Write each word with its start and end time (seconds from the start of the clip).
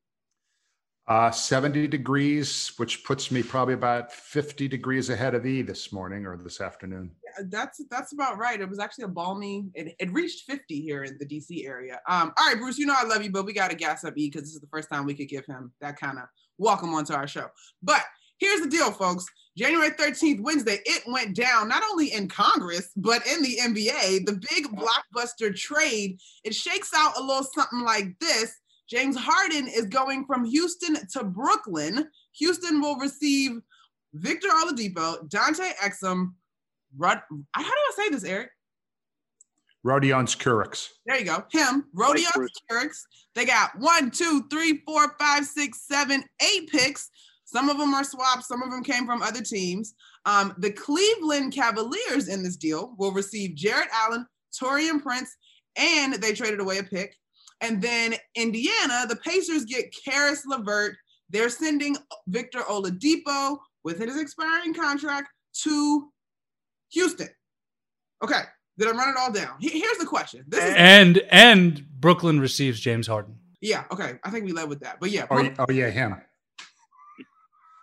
Uh, 1.09 1.31
70 1.31 1.87
degrees, 1.87 2.71
which 2.77 3.03
puts 3.03 3.31
me 3.31 3.41
probably 3.41 3.73
about 3.73 4.13
50 4.13 4.67
degrees 4.67 5.09
ahead 5.09 5.33
of 5.33 5.43
E 5.43 5.63
this 5.63 5.91
morning 5.91 6.27
or 6.27 6.37
this 6.37 6.61
afternoon. 6.61 7.09
Yeah, 7.25 7.45
that's 7.49 7.81
that's 7.89 8.13
about 8.13 8.37
right. 8.37 8.61
It 8.61 8.69
was 8.69 8.77
actually 8.77 9.05
a 9.05 9.07
balmy. 9.07 9.65
It, 9.73 9.95
it 9.97 10.13
reached 10.13 10.45
50 10.45 10.79
here 10.79 11.05
in 11.05 11.17
the 11.17 11.25
DC 11.25 11.65
area. 11.65 11.99
Um, 12.07 12.31
all 12.37 12.47
right, 12.47 12.59
Bruce, 12.59 12.77
you 12.77 12.85
know 12.85 12.93
I 12.95 13.05
love 13.05 13.23
you, 13.23 13.31
but 13.31 13.43
we 13.43 13.53
got 13.53 13.71
to 13.71 13.75
gas 13.75 14.03
up 14.03 14.13
E 14.17 14.29
because 14.29 14.43
this 14.43 14.53
is 14.53 14.61
the 14.61 14.67
first 14.67 14.87
time 14.87 15.03
we 15.03 15.15
could 15.15 15.29
give 15.29 15.47
him 15.47 15.71
that 15.81 15.99
kind 15.99 16.19
of 16.19 16.25
welcome 16.59 16.93
onto 16.93 17.13
our 17.13 17.27
show. 17.27 17.47
But 17.81 18.03
here's 18.37 18.61
the 18.61 18.69
deal, 18.69 18.91
folks. 18.91 19.25
January 19.57 19.89
13th, 19.89 20.41
Wednesday, 20.41 20.77
it 20.85 21.01
went 21.07 21.35
down 21.35 21.69
not 21.69 21.81
only 21.89 22.13
in 22.13 22.27
Congress, 22.27 22.91
but 22.95 23.25
in 23.25 23.41
the 23.41 23.57
NBA. 23.63 24.27
The 24.27 24.39
big 24.51 24.67
blockbuster 24.67 25.55
trade. 25.55 26.19
It 26.43 26.53
shakes 26.53 26.91
out 26.95 27.17
a 27.17 27.23
little 27.23 27.47
something 27.51 27.81
like 27.81 28.09
this 28.19 28.53
James 28.89 29.15
Harden 29.15 29.67
is 29.67 29.85
going 29.85 30.25
from 30.25 30.45
Houston 30.45 30.97
to 31.13 31.23
Brooklyn. 31.23 32.07
Houston 32.33 32.81
will 32.81 32.97
receive 32.97 33.59
Victor 34.13 34.47
Oladipo, 34.47 35.29
Dante 35.29 35.71
Exum, 35.83 36.33
Rod, 36.97 37.21
how 37.53 37.61
do 37.61 37.69
I 37.69 37.93
say 37.95 38.09
this, 38.09 38.23
Eric? 38.23 38.49
Rodion 39.85 40.25
Kurucs. 40.37 40.89
There 41.05 41.17
you 41.17 41.25
go. 41.25 41.45
Him, 41.51 41.85
Rodion 41.95 42.47
Kurucs. 42.69 43.01
They 43.35 43.45
got 43.45 43.77
one, 43.77 44.11
two, 44.11 44.45
three, 44.49 44.81
four, 44.85 45.15
five, 45.19 45.45
six, 45.45 45.85
seven, 45.87 46.23
eight 46.41 46.69
picks. 46.69 47.09
Some 47.45 47.69
of 47.69 47.77
them 47.77 47.93
are 47.93 48.03
swaps. 48.03 48.47
Some 48.47 48.61
of 48.61 48.71
them 48.71 48.83
came 48.83 49.05
from 49.05 49.21
other 49.21 49.41
teams. 49.41 49.93
Um, 50.25 50.53
the 50.57 50.71
Cleveland 50.71 51.53
Cavaliers 51.53 52.27
in 52.27 52.43
this 52.43 52.57
deal 52.57 52.93
will 52.97 53.11
receive 53.11 53.55
Jarrett 53.55 53.87
Allen, 53.93 54.25
Taurean 54.51 55.01
Prince, 55.01 55.35
and 55.77 56.15
they 56.15 56.33
traded 56.33 56.59
away 56.59 56.79
a 56.79 56.83
pick. 56.83 57.15
And 57.61 57.81
then 57.81 58.15
Indiana, 58.35 59.05
the 59.07 59.17
Pacers 59.17 59.65
get 59.65 59.93
Caris 60.05 60.45
LeVert. 60.45 60.95
They're 61.29 61.49
sending 61.49 61.95
Victor 62.27 62.59
Oladipo 62.59 63.57
with 63.83 63.99
his 63.99 64.19
expiring 64.19 64.73
contract 64.73 65.27
to 65.63 66.09
Houston. 66.91 67.29
Okay, 68.23 68.41
did 68.77 68.87
I 68.87 68.91
run 68.91 69.09
it 69.09 69.15
all 69.17 69.31
down? 69.31 69.55
Here's 69.59 69.97
the 69.97 70.05
question. 70.05 70.43
This 70.47 70.63
is- 70.63 70.73
and 70.77 71.17
and 71.29 71.85
Brooklyn 71.99 72.39
receives 72.39 72.79
James 72.79 73.07
Harden. 73.07 73.37
Yeah, 73.61 73.83
okay. 73.91 74.19
I 74.23 74.29
think 74.31 74.45
we 74.45 74.53
led 74.53 74.69
with 74.69 74.79
that. 74.81 74.99
But 75.01 75.11
yeah. 75.11 75.27
Oh, 75.29 75.49
oh 75.59 75.71
yeah, 75.71 75.89
him. 75.89 76.15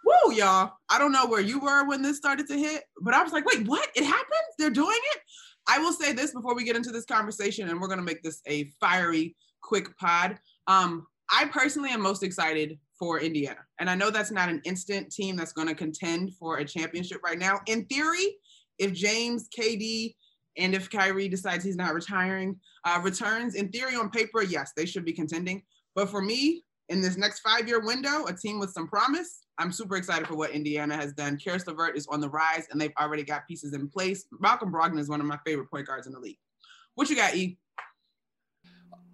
Woo, 0.05 0.33
y'all. 0.33 0.73
I 0.89 0.99
don't 0.99 1.13
know 1.13 1.27
where 1.27 1.41
you 1.41 1.59
were 1.59 1.85
when 1.87 2.01
this 2.01 2.17
started 2.17 2.47
to 2.49 2.57
hit, 2.57 2.85
but 3.03 3.13
I 3.13 3.23
was 3.23 3.33
like, 3.33 3.45
wait, 3.45 3.67
what? 3.67 3.89
It 3.95 4.05
happened? 4.05 4.27
They're 4.59 4.71
doing 4.71 4.97
it? 5.15 5.21
I 5.69 5.79
will 5.79 5.93
say 5.93 6.13
this 6.13 6.33
before 6.33 6.55
we 6.55 6.63
get 6.65 6.77
into 6.77 6.93
this 6.93 7.05
conversation, 7.05 7.69
and 7.69 7.81
we're 7.81 7.89
going 7.89 7.99
to 7.99 8.05
make 8.05 8.23
this 8.23 8.41
a 8.47 8.71
fiery 8.81 9.35
quick 9.67 9.97
pod. 9.99 10.39
Um, 10.67 11.07
I 11.31 11.47
personally 11.47 11.91
am 11.91 12.01
most 12.01 12.23
excited 12.23 12.79
for 12.99 13.21
Indiana. 13.21 13.61
And 13.79 13.91
I 13.91 13.95
know 13.95 14.11
that's 14.11 14.31
not 14.31 14.49
an 14.49 14.63
instant 14.65 15.11
team 15.11 15.37
that's 15.37 15.53
going 15.53 15.69
to 15.69 15.75
contend 15.75 16.35
for 16.35 16.59
a 16.59 16.65
championship 16.65 17.21
right 17.25 17.39
now. 17.39 17.61
In 17.67 17.85
theory, 17.87 18.37
if 18.79 18.93
James, 18.93 19.49
KD, 19.57 20.15
and 20.57 20.75
if 20.75 20.89
Kyrie 20.89 21.29
decides 21.29 21.65
he's 21.65 21.77
not 21.77 21.93
retiring, 21.93 22.59
uh, 22.85 23.01
returns, 23.03 23.55
in 23.55 23.69
theory, 23.69 23.95
on 23.95 24.11
paper, 24.11 24.43
yes, 24.43 24.73
they 24.77 24.87
should 24.87 25.05
be 25.05 25.13
contending. 25.13 25.63
But 25.95 26.09
for 26.09 26.23
me, 26.23 26.63
in 26.89 27.01
this 27.03 27.17
next 27.17 27.41
five 27.41 27.69
year 27.69 27.85
window, 27.85 28.27
a 28.27 28.33
team 28.33 28.59
with 28.59 28.71
some 28.71 28.87
promise, 28.87 29.45
I'm 29.59 29.73
super 29.73 29.97
excited 29.97 30.27
for 30.27 30.37
what 30.37 30.51
Indiana 30.51 30.97
has 30.97 31.13
done. 31.13 31.37
Caris 31.37 31.67
LeVert 31.67 31.97
is 31.97 32.07
on 32.07 32.21
the 32.21 32.29
rise, 32.31 32.67
and 32.71 32.81
they've 32.81 32.93
already 33.01 33.23
got 33.23 33.47
pieces 33.47 33.75
in 33.75 33.89
place. 33.89 34.27
Malcolm 34.41 34.73
Brogdon 34.73 34.99
is 34.99 35.09
one 35.09 35.21
of 35.21 35.27
my 35.27 35.39
favorite 35.45 35.71
point 35.71 35.87
guards 35.87 36.07
in 36.07 36.13
the 36.13 36.21
league. 36.21 36.39
What 36.95 37.11
you 37.11 37.17
got, 37.17 37.35
E? 37.35 37.59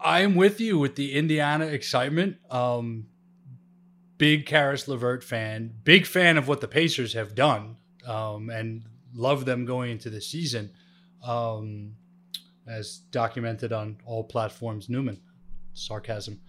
I'm 0.05 0.35
with 0.35 0.61
you 0.61 0.79
with 0.79 0.97
the 0.97 1.15
Indiana 1.15 1.67
excitement. 1.67 2.37
Um, 2.51 3.07
big 4.19 4.47
Caris 4.47 4.87
LeVert 4.87 5.25
fan, 5.25 5.75
big 5.85 6.07
fan 6.07 6.37
of 6.37 6.49
what 6.49 6.61
the 6.61 6.69
Pacers 6.69 7.13
have 7.15 7.35
done, 7.35 7.77
um, 8.07 8.51
and 8.51 8.85
love 9.15 9.45
them 9.45 9.65
going 9.65 9.91
into 9.91 10.11
the 10.11 10.21
season, 10.21 10.71
um, 11.25 11.95
as 12.67 12.99
documented 13.11 13.73
on 13.73 13.99
all 14.05 14.25
platforms. 14.25 14.89
Newman, 14.89 15.21
sarcasm. 15.73 16.41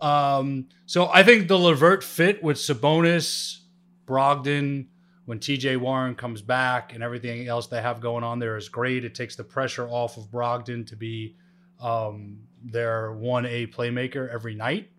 Um, 0.00 0.68
so 0.86 1.10
I 1.12 1.22
think 1.22 1.48
the 1.48 1.58
LeVert 1.58 2.04
fit 2.04 2.42
with 2.42 2.56
Sabonis, 2.56 3.58
Brogdon, 4.06 4.86
when 5.24 5.38
TJ 5.38 5.76
Warren 5.76 6.14
comes 6.14 6.40
back, 6.40 6.94
and 6.94 7.02
everything 7.02 7.46
else 7.46 7.66
they 7.66 7.82
have 7.82 8.00
going 8.00 8.24
on 8.24 8.38
there 8.38 8.56
is 8.56 8.68
great. 8.70 9.04
It 9.04 9.14
takes 9.14 9.36
the 9.36 9.44
pressure 9.44 9.86
off 9.86 10.16
of 10.16 10.30
Brogdon 10.30 10.86
to 10.86 10.96
be 10.96 11.36
um, 11.80 12.40
their 12.62 13.10
1A 13.10 13.74
playmaker 13.74 14.32
every 14.32 14.54
night. 14.54 14.90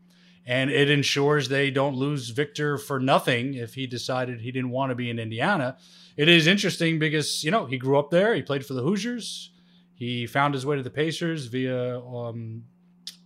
and 0.45 0.71
it 0.71 0.89
ensures 0.89 1.47
they 1.47 1.69
don't 1.69 1.95
lose 1.95 2.29
Victor 2.29 2.77
for 2.77 2.99
nothing 2.99 3.53
if 3.53 3.75
he 3.75 3.85
decided 3.85 4.41
he 4.41 4.51
didn't 4.51 4.71
want 4.71 4.89
to 4.89 4.95
be 4.95 5.09
in 5.09 5.19
Indiana. 5.19 5.77
It 6.17 6.27
is 6.27 6.47
interesting 6.47 6.97
because 6.97 7.43
you 7.43 7.51
know 7.51 7.65
he 7.65 7.77
grew 7.77 7.99
up 7.99 8.09
there. 8.09 8.33
He 8.33 8.41
played 8.41 8.65
for 8.65 8.73
the 8.73 8.81
Hoosiers. 8.81 9.51
He 9.93 10.25
found 10.25 10.53
his 10.53 10.65
way 10.65 10.77
to 10.77 10.83
the 10.83 10.89
Pacers 10.89 11.45
via 11.45 11.99
um, 11.99 12.63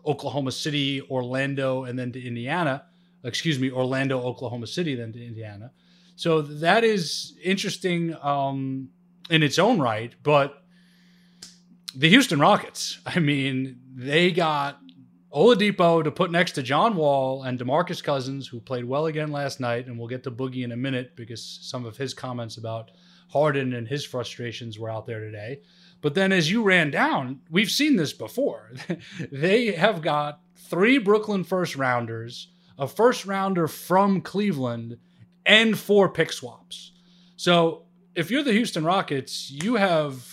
Oklahoma 0.06 0.52
City, 0.52 1.02
Orlando, 1.10 1.84
and 1.84 1.98
then 1.98 2.12
to 2.12 2.26
Indiana. 2.26 2.84
Excuse 3.24 3.58
me, 3.60 3.72
Orlando, 3.72 4.20
Oklahoma 4.22 4.68
City, 4.68 4.96
then 4.96 5.14
to 5.14 5.26
Indiana. 5.26 5.72
So 6.16 6.42
that 6.42 6.84
is 6.84 7.38
interesting 7.44 8.16
um, 8.22 8.90
in 9.30 9.44
its 9.44 9.60
own 9.60 9.80
right. 9.80 10.14
But 10.22 10.62
the 11.95 12.10
Houston 12.10 12.40
Rockets, 12.40 13.00
I 13.06 13.19
mean, 13.19 13.80
they 13.95 14.31
got 14.31 14.80
Oladipo 15.34 16.04
to 16.04 16.12
put 16.12 16.31
next 16.31 16.54
to 16.54 16.63
John 16.63 16.95
Wall 16.95 17.44
and 17.44 17.60
DeMarcus 17.60 18.04
Cousins, 18.04 18.48
who 18.48 18.60
played 18.60 18.86
well 18.86 19.07
again 19.07 19.31
last 19.31 19.60
night, 19.60 19.88
and 19.88 19.98
we'll 19.98 20.07
get 20.07 20.24
to 20.24 20.31
Boogie 20.31 20.63
in 20.63 20.72
a 20.72 20.78
minute 20.78 21.16
because 21.16 21.60
some 21.62 21.86
of 21.86 21.98
his 21.98 22.13
comments 22.13 22.57
about 22.57 22.92
Harden 23.30 23.74
and 23.74 23.88
his 23.88 24.06
frustrations 24.06 24.78
were 24.78 24.92
out 24.92 25.07
there 25.07 25.22
today. 25.22 25.62
But 26.01 26.13
then 26.13 26.31
as 26.31 26.51
you 26.51 26.63
ran 26.63 26.92
down, 26.92 27.42
we've 27.50 27.72
seen 27.72 27.95
this 27.95 28.13
before. 28.13 28.74
they 29.31 29.72
have 29.72 30.01
got 30.01 30.42
three 30.56 30.98
Brooklyn 30.98 31.44
first 31.44 31.75
rounders, 31.75 32.50
a 32.78 32.88
first 32.88 33.25
rounder 33.25 33.68
from 33.68 34.22
Cleveland, 34.22 34.98
and 35.45 35.80
four 35.80 36.10
pick 36.10 36.31
swaps. 36.31 36.92
So 37.38 37.86
if 38.16 38.30
you're 38.30 38.44
the 38.44 38.54
Houston 38.54 38.84
Rockets, 38.86 39.50
you 39.50 39.75
have 39.75 40.32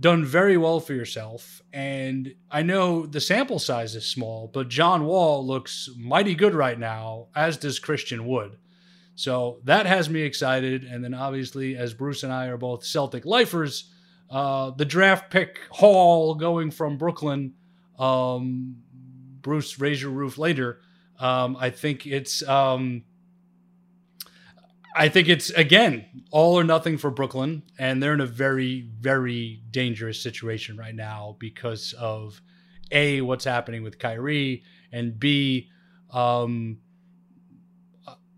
done 0.00 0.24
very 0.24 0.56
well 0.56 0.80
for 0.80 0.94
yourself. 0.94 1.62
And 1.72 2.34
I 2.50 2.62
know 2.62 3.04
the 3.04 3.20
sample 3.20 3.58
size 3.58 3.94
is 3.94 4.06
small, 4.06 4.50
but 4.52 4.68
John 4.68 5.04
Wall 5.04 5.46
looks 5.46 5.90
mighty 5.96 6.34
good 6.34 6.54
right 6.54 6.78
now, 6.78 7.28
as 7.36 7.58
does 7.58 7.78
Christian 7.78 8.26
Wood. 8.26 8.56
So 9.14 9.60
that 9.64 9.84
has 9.84 10.08
me 10.08 10.22
excited. 10.22 10.84
And 10.84 11.04
then 11.04 11.12
obviously, 11.12 11.76
as 11.76 11.92
Bruce 11.92 12.22
and 12.22 12.32
I 12.32 12.46
are 12.46 12.56
both 12.56 12.84
Celtic 12.84 13.26
lifers, 13.26 13.92
uh, 14.30 14.70
the 14.70 14.86
draft 14.86 15.30
pick 15.30 15.60
haul 15.70 16.34
going 16.34 16.70
from 16.70 16.96
Brooklyn, 16.96 17.52
um, 17.98 18.76
Bruce, 19.42 19.78
raise 19.78 20.00
your 20.00 20.12
roof 20.12 20.38
later. 20.38 20.80
Um, 21.18 21.56
I 21.60 21.68
think 21.68 22.06
it's 22.06 22.46
um, 22.48 23.04
I 24.94 25.08
think 25.08 25.28
it's 25.28 25.50
again 25.50 26.24
all 26.30 26.58
or 26.58 26.64
nothing 26.64 26.98
for 26.98 27.10
Brooklyn, 27.10 27.62
and 27.78 28.02
they're 28.02 28.14
in 28.14 28.20
a 28.20 28.26
very, 28.26 28.88
very 28.98 29.62
dangerous 29.70 30.22
situation 30.22 30.76
right 30.76 30.94
now 30.94 31.36
because 31.38 31.94
of 31.98 32.40
a 32.90 33.20
what's 33.20 33.44
happening 33.44 33.82
with 33.82 33.98
Kyrie, 33.98 34.64
and 34.92 35.18
b 35.18 35.68
um, 36.12 36.78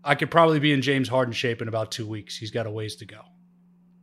I 0.03 0.15
could 0.15 0.29
probably 0.29 0.59
be 0.59 0.73
in 0.73 0.81
James 0.81 1.07
Harden 1.07 1.33
shape 1.33 1.61
in 1.61 1.67
about 1.67 1.91
two 1.91 2.07
weeks. 2.07 2.37
He's 2.37 2.51
got 2.51 2.67
a 2.67 2.71
ways 2.71 2.95
to 2.97 3.05
go, 3.05 3.21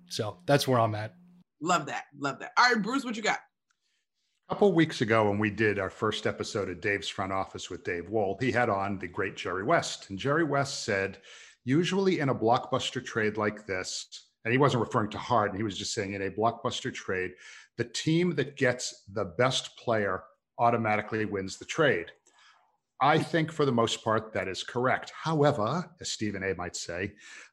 so 0.08 0.38
that's 0.46 0.66
where 0.66 0.80
I'm 0.80 0.94
at. 0.94 1.14
Love 1.62 1.86
that, 1.86 2.04
love 2.18 2.40
that. 2.40 2.52
All 2.56 2.72
right, 2.72 2.82
Bruce, 2.82 3.04
what 3.04 3.16
you 3.16 3.22
got? 3.22 3.38
A 4.48 4.54
couple 4.54 4.72
weeks 4.72 5.00
ago, 5.00 5.28
when 5.28 5.38
we 5.38 5.50
did 5.50 5.78
our 5.78 5.90
first 5.90 6.26
episode 6.26 6.68
of 6.68 6.80
Dave's 6.80 7.08
Front 7.08 7.30
Office 7.32 7.70
with 7.70 7.84
Dave 7.84 8.10
Wohl, 8.10 8.36
he 8.40 8.50
had 8.50 8.68
on 8.68 8.98
the 8.98 9.06
great 9.06 9.36
Jerry 9.36 9.62
West, 9.62 10.10
and 10.10 10.18
Jerry 10.18 10.42
West 10.42 10.82
said 10.82 11.18
usually 11.70 12.18
in 12.18 12.30
a 12.30 12.34
blockbuster 12.34 13.02
trade 13.04 13.36
like 13.36 13.64
this, 13.64 14.26
and 14.44 14.50
he 14.52 14.58
wasn't 14.58 14.84
referring 14.84 15.10
to 15.10 15.18
Harden, 15.18 15.56
he 15.56 15.62
was 15.62 15.78
just 15.78 15.94
saying 15.94 16.14
in 16.14 16.22
a 16.22 16.30
blockbuster 16.30 16.92
trade, 16.92 17.30
the 17.78 17.84
team 17.84 18.34
that 18.34 18.56
gets 18.56 19.04
the 19.12 19.26
best 19.38 19.76
player 19.76 20.24
automatically 20.58 21.24
wins 21.24 21.58
the 21.58 21.64
trade. 21.64 22.06
I 23.02 23.18
think 23.18 23.50
for 23.50 23.64
the 23.64 23.72
most 23.72 24.04
part 24.04 24.34
that 24.34 24.48
is 24.48 24.62
correct. 24.62 25.10
However, 25.16 25.90
as 26.00 26.10
Stephen 26.10 26.42
A 26.42 26.54
might 26.54 26.76
say, 26.76 27.12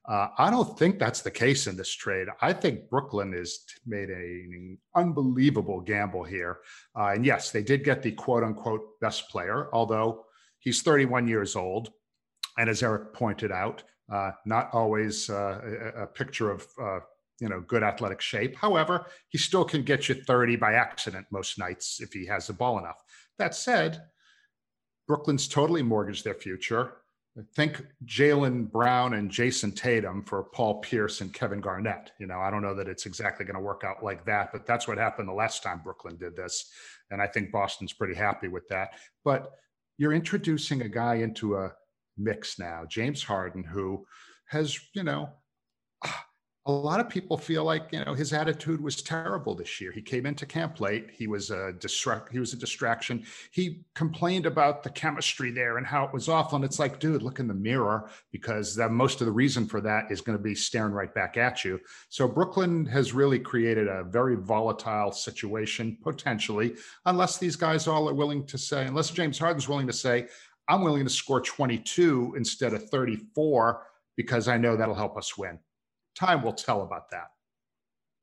uh, 0.09 0.27
I 0.37 0.49
don't 0.49 0.77
think 0.77 0.99
that's 0.99 1.21
the 1.21 1.31
case 1.31 1.67
in 1.67 1.77
this 1.77 1.93
trade. 1.93 2.27
I 2.41 2.51
think 2.51 2.89
Brooklyn 2.89 3.31
has 3.31 3.59
made 3.85 4.09
an 4.09 4.77
unbelievable 4.95 5.79
gamble 5.79 6.25
here. 6.25 6.57
Uh, 6.99 7.11
and 7.13 7.25
yes, 7.25 7.51
they 7.51 7.63
did 7.63 7.85
get 7.85 8.01
the 8.01 8.11
quote 8.11 8.43
unquote 8.43 8.99
best 8.99 9.29
player, 9.29 9.69
although 9.71 10.25
he's 10.59 10.81
31 10.81 11.29
years 11.29 11.55
old. 11.55 11.91
And 12.57 12.69
as 12.69 12.83
Eric 12.83 13.13
pointed 13.13 13.51
out, 13.51 13.83
uh, 14.11 14.31
not 14.45 14.69
always 14.73 15.29
uh, 15.29 15.91
a, 15.95 16.03
a, 16.03 16.07
picture 16.07 16.49
of 16.51 16.65
uh, 16.81 16.99
you 17.39 17.49
know 17.49 17.61
good 17.61 17.83
athletic 17.83 18.21
shape. 18.21 18.55
However, 18.55 19.07
he 19.29 19.37
still 19.37 19.65
can 19.65 19.83
get 19.83 20.07
you 20.07 20.15
30 20.15 20.55
by 20.55 20.73
accident 20.73 21.27
most 21.31 21.59
nights 21.59 21.99
if 22.01 22.13
he 22.13 22.25
has 22.25 22.47
the 22.47 22.53
ball 22.53 22.79
enough. 22.79 23.03
That 23.37 23.53
said, 23.53 24.01
Brooklyn's 25.07 25.47
totally 25.47 25.83
mortgaged 25.83 26.23
their 26.23 26.33
future. 26.33 26.93
Think 27.55 27.85
Jaylen 28.05 28.71
Brown 28.71 29.13
and 29.13 29.29
Jayson 29.29 29.71
Tatum 29.71 30.23
for 30.23 30.43
Paul 30.43 30.81
Pierce 30.81 31.21
and 31.21 31.31
Kevin 31.31 31.61
Garnett. 31.61 32.11
You 32.19 32.25
know, 32.25 32.39
I 32.39 32.49
don't 32.49 32.63
know 32.63 32.73
that 32.73 32.87
it's 32.87 33.05
exactly 33.05 33.45
going 33.45 33.55
to 33.55 33.61
work 33.61 33.83
out 33.85 34.03
like 34.03 34.25
that, 34.25 34.51
but 34.51 34.65
that's 34.65 34.87
what 34.87 34.97
happened 34.97 35.29
the 35.29 35.33
last 35.33 35.61
time 35.61 35.81
Brooklyn 35.83 36.17
did 36.17 36.35
this. 36.35 36.71
And 37.11 37.21
I 37.21 37.27
think 37.27 37.51
Boston's 37.51 37.93
pretty 37.93 38.15
happy 38.15 38.47
with 38.47 38.67
that. 38.69 38.93
But 39.23 39.51
you're 39.99 40.13
introducing 40.13 40.81
a 40.81 40.89
guy 40.89 41.15
into 41.15 41.57
a 41.57 41.73
mix 42.17 42.59
now. 42.59 42.83
James 42.87 43.23
Harden, 43.23 43.63
who 43.63 44.05
has, 44.47 44.79
you 44.93 45.03
know, 45.03 45.29
a 46.67 46.71
lot 46.71 46.99
of 46.99 47.07
people 47.07 47.37
feel 47.37 47.63
like 47.63 47.87
you 47.93 48.03
know 48.03 48.13
his 48.13 48.33
attitude 48.33 48.81
was 48.81 49.01
terrible 49.01 49.55
this 49.55 49.79
year. 49.79 49.91
He 49.93 50.01
came 50.01 50.25
into 50.25 50.45
camp 50.45 50.81
late. 50.81 51.09
He 51.13 51.25
was 51.25 51.49
a 51.49 51.71
distract. 51.79 52.29
He 52.29 52.39
was 52.39 52.51
a 52.51 52.57
distraction. 52.57 53.23
He 53.51 53.85
complained 53.95 54.45
about 54.45 54.83
the 54.83 54.89
chemistry 54.89 55.49
there 55.49 55.77
and 55.77 55.87
how 55.87 56.03
it 56.03 56.13
was 56.13 56.27
awful. 56.27 56.57
And 56.57 56.65
it's 56.65 56.77
like, 56.77 56.99
dude, 56.99 57.21
look 57.21 57.39
in 57.39 57.47
the 57.47 57.53
mirror 57.53 58.09
because 58.33 58.75
that 58.75 58.91
most 58.91 59.21
of 59.21 59.27
the 59.27 59.31
reason 59.31 59.65
for 59.65 59.79
that 59.79 60.11
is 60.11 60.19
going 60.19 60.37
to 60.37 60.43
be 60.43 60.53
staring 60.53 60.91
right 60.91 61.13
back 61.13 61.37
at 61.37 61.63
you. 61.63 61.79
So 62.09 62.27
Brooklyn 62.27 62.85
has 62.87 63.13
really 63.13 63.39
created 63.39 63.87
a 63.87 64.03
very 64.03 64.35
volatile 64.35 65.13
situation 65.13 65.97
potentially, 66.03 66.75
unless 67.05 67.37
these 67.37 67.55
guys 67.55 67.87
all 67.87 68.09
are 68.09 68.13
willing 68.13 68.45
to 68.45 68.57
say, 68.57 68.85
unless 68.85 69.09
James 69.09 69.39
Harden's 69.39 69.69
willing 69.69 69.87
to 69.87 69.93
say, 69.93 70.27
I'm 70.67 70.81
willing 70.83 71.03
to 71.03 71.09
score 71.09 71.41
22 71.41 72.33
instead 72.37 72.73
of 72.73 72.89
34 72.89 73.83
because 74.15 74.47
I 74.47 74.57
know 74.57 74.75
that'll 74.75 74.95
help 74.95 75.17
us 75.17 75.37
win. 75.37 75.59
Time 76.17 76.43
will 76.43 76.53
tell 76.53 76.81
about 76.81 77.09
that. 77.11 77.27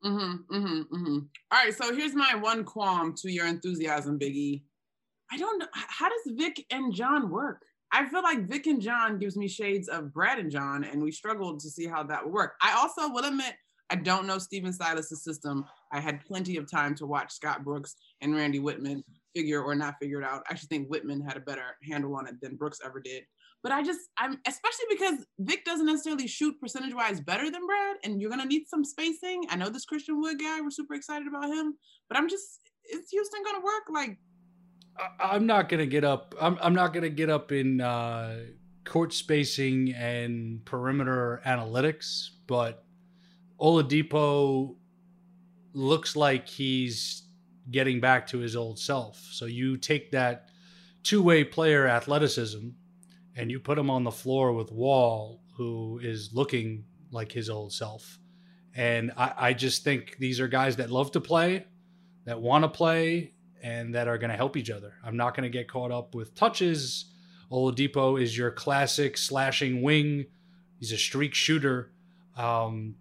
Mm-hmm, 0.04 0.54
mm-hmm, 0.54 0.94
mm-hmm. 0.94 1.18
All 1.50 1.64
right, 1.64 1.74
so 1.74 1.94
here's 1.94 2.14
my 2.14 2.34
one 2.34 2.64
qualm 2.64 3.14
to 3.16 3.30
your 3.30 3.46
enthusiasm, 3.46 4.18
Biggie. 4.18 4.62
I 5.32 5.38
don't 5.38 5.58
know 5.58 5.66
how 5.72 6.08
does 6.08 6.34
Vic 6.36 6.64
and 6.70 6.92
John 6.92 7.30
work. 7.30 7.62
I 7.90 8.06
feel 8.06 8.22
like 8.22 8.48
Vic 8.48 8.66
and 8.66 8.82
John 8.82 9.18
gives 9.18 9.36
me 9.36 9.48
shades 9.48 9.88
of 9.88 10.12
Brad 10.12 10.38
and 10.38 10.50
John, 10.50 10.84
and 10.84 11.02
we 11.02 11.10
struggled 11.10 11.60
to 11.60 11.70
see 11.70 11.86
how 11.86 12.02
that 12.02 12.24
would 12.24 12.34
work. 12.34 12.54
I 12.60 12.74
also 12.74 13.08
will 13.08 13.24
admit 13.24 13.54
I 13.90 13.96
don't 13.96 14.26
know 14.26 14.38
Stephen 14.38 14.72
Silas's 14.72 15.22
system. 15.22 15.64
I 15.92 16.00
had 16.00 16.24
plenty 16.24 16.56
of 16.56 16.70
time 16.70 16.94
to 16.96 17.06
watch 17.06 17.32
Scott 17.32 17.64
Brooks 17.64 17.94
and 18.20 18.34
Randy 18.34 18.58
Wittman 18.58 19.02
figure 19.34 19.62
or 19.62 19.74
not 19.74 19.96
figure 20.00 20.20
it 20.20 20.24
out. 20.24 20.42
I 20.48 20.52
actually 20.52 20.68
think 20.68 20.90
Wittman 20.90 21.26
had 21.26 21.36
a 21.36 21.40
better 21.40 21.76
handle 21.88 22.14
on 22.16 22.26
it 22.26 22.40
than 22.40 22.56
Brooks 22.56 22.80
ever 22.84 23.00
did. 23.00 23.24
But 23.62 23.72
I 23.72 23.82
just, 23.82 24.00
I'm 24.18 24.38
especially 24.46 24.84
because 24.90 25.26
Vic 25.38 25.64
doesn't 25.64 25.86
necessarily 25.86 26.26
shoot 26.26 26.60
percentage 26.60 26.94
wise 26.94 27.20
better 27.20 27.50
than 27.50 27.66
Brad, 27.66 27.96
and 28.04 28.20
you're 28.20 28.30
gonna 28.30 28.44
need 28.44 28.68
some 28.68 28.84
spacing. 28.84 29.44
I 29.48 29.56
know 29.56 29.70
this 29.70 29.86
Christian 29.86 30.20
Wood 30.20 30.38
guy, 30.38 30.60
we're 30.60 30.70
super 30.70 30.94
excited 30.94 31.26
about 31.26 31.46
him, 31.46 31.74
but 32.08 32.18
I'm 32.18 32.28
just, 32.28 32.60
is 32.92 33.08
Houston 33.10 33.42
gonna 33.42 33.64
work? 33.64 33.84
Like, 33.90 34.18
I'm 35.18 35.46
not 35.46 35.70
gonna 35.70 35.86
get 35.86 36.04
up. 36.04 36.34
I'm, 36.40 36.58
I'm 36.60 36.74
not 36.74 36.92
gonna 36.92 37.08
get 37.08 37.30
up 37.30 37.52
in 37.52 37.80
uh, 37.80 38.40
court 38.84 39.14
spacing 39.14 39.94
and 39.94 40.64
perimeter 40.66 41.40
analytics, 41.46 42.28
but 42.46 42.84
Oladipo 43.58 44.76
looks 45.72 46.16
like 46.16 46.46
he's 46.46 47.23
getting 47.70 48.00
back 48.00 48.26
to 48.28 48.38
his 48.38 48.56
old 48.56 48.78
self. 48.78 49.28
So 49.32 49.46
you 49.46 49.76
take 49.76 50.10
that 50.12 50.48
two 51.02 51.22
way 51.22 51.44
player 51.44 51.86
athleticism 51.86 52.68
and 53.36 53.50
you 53.50 53.60
put 53.60 53.78
him 53.78 53.90
on 53.90 54.04
the 54.04 54.10
floor 54.10 54.52
with 54.52 54.70
Wall, 54.70 55.40
who 55.56 56.00
is 56.02 56.30
looking 56.32 56.84
like 57.10 57.32
his 57.32 57.50
old 57.50 57.72
self. 57.72 58.18
And 58.74 59.12
I, 59.16 59.32
I 59.36 59.52
just 59.52 59.84
think 59.84 60.16
these 60.18 60.40
are 60.40 60.48
guys 60.48 60.76
that 60.76 60.90
love 60.90 61.12
to 61.12 61.20
play, 61.20 61.66
that 62.24 62.40
want 62.40 62.64
to 62.64 62.68
play, 62.68 63.34
and 63.62 63.94
that 63.94 64.08
are 64.08 64.18
going 64.18 64.30
to 64.30 64.36
help 64.36 64.56
each 64.56 64.70
other. 64.70 64.94
I'm 65.04 65.16
not 65.16 65.34
going 65.34 65.44
to 65.44 65.58
get 65.58 65.68
caught 65.68 65.90
up 65.90 66.14
with 66.14 66.34
touches. 66.34 67.06
Oladipo 67.50 68.20
is 68.20 68.36
your 68.36 68.50
classic 68.50 69.16
slashing 69.16 69.82
wing. 69.82 70.26
He's 70.78 70.92
a 70.92 70.98
streak 70.98 71.34
shooter. 71.34 71.92
Um, 72.36 72.96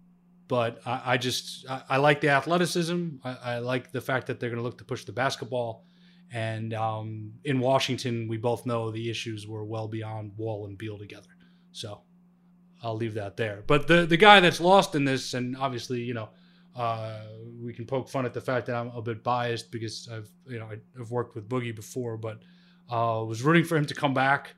but 0.48 0.80
I, 0.86 1.02
I 1.06 1.16
just 1.16 1.68
I, 1.68 1.82
I, 1.90 1.96
like 1.98 2.20
the 2.20 2.30
athleticism. 2.30 3.08
I, 3.24 3.36
I, 3.42 3.58
like 3.58 3.92
the 3.92 4.00
fact 4.00 4.26
that 4.26 4.40
they're 4.40 4.50
going 4.50 4.58
to 4.58 4.64
look 4.64 4.78
to 4.78 4.84
push 4.84 5.04
the 5.04 5.12
basketball. 5.12 5.84
And 6.32 6.74
um, 6.74 7.32
in 7.44 7.60
Washington, 7.60 8.28
we 8.28 8.36
both 8.36 8.66
know 8.66 8.90
the 8.90 9.10
issues 9.10 9.46
were 9.46 9.64
well 9.64 9.88
beyond 9.88 10.32
Wall 10.36 10.66
and 10.66 10.76
Beal 10.76 10.98
together. 10.98 11.28
So 11.72 12.02
I'll 12.82 12.96
leave 12.96 13.14
that 13.14 13.36
there. 13.36 13.62
But 13.66 13.86
the 13.86 14.06
the 14.06 14.16
guy 14.16 14.40
that's 14.40 14.60
lost 14.60 14.94
in 14.94 15.04
this, 15.04 15.34
and 15.34 15.56
obviously, 15.56 16.00
you 16.00 16.14
know, 16.14 16.28
uh, 16.76 17.20
we 17.60 17.72
can 17.72 17.86
poke 17.86 18.08
fun 18.08 18.26
at 18.26 18.34
the 18.34 18.40
fact 18.40 18.66
that 18.66 18.76
I'm 18.76 18.88
a 18.88 19.02
bit 19.02 19.22
biased 19.22 19.70
because 19.70 20.08
I've 20.12 20.28
you 20.46 20.58
know 20.58 20.68
I've 20.98 21.10
worked 21.10 21.34
with 21.34 21.48
Boogie 21.48 21.74
before, 21.74 22.16
but 22.16 22.40
uh, 22.90 23.24
was 23.26 23.42
rooting 23.42 23.64
for 23.64 23.76
him 23.76 23.86
to 23.86 23.94
come 23.94 24.14
back. 24.14 24.54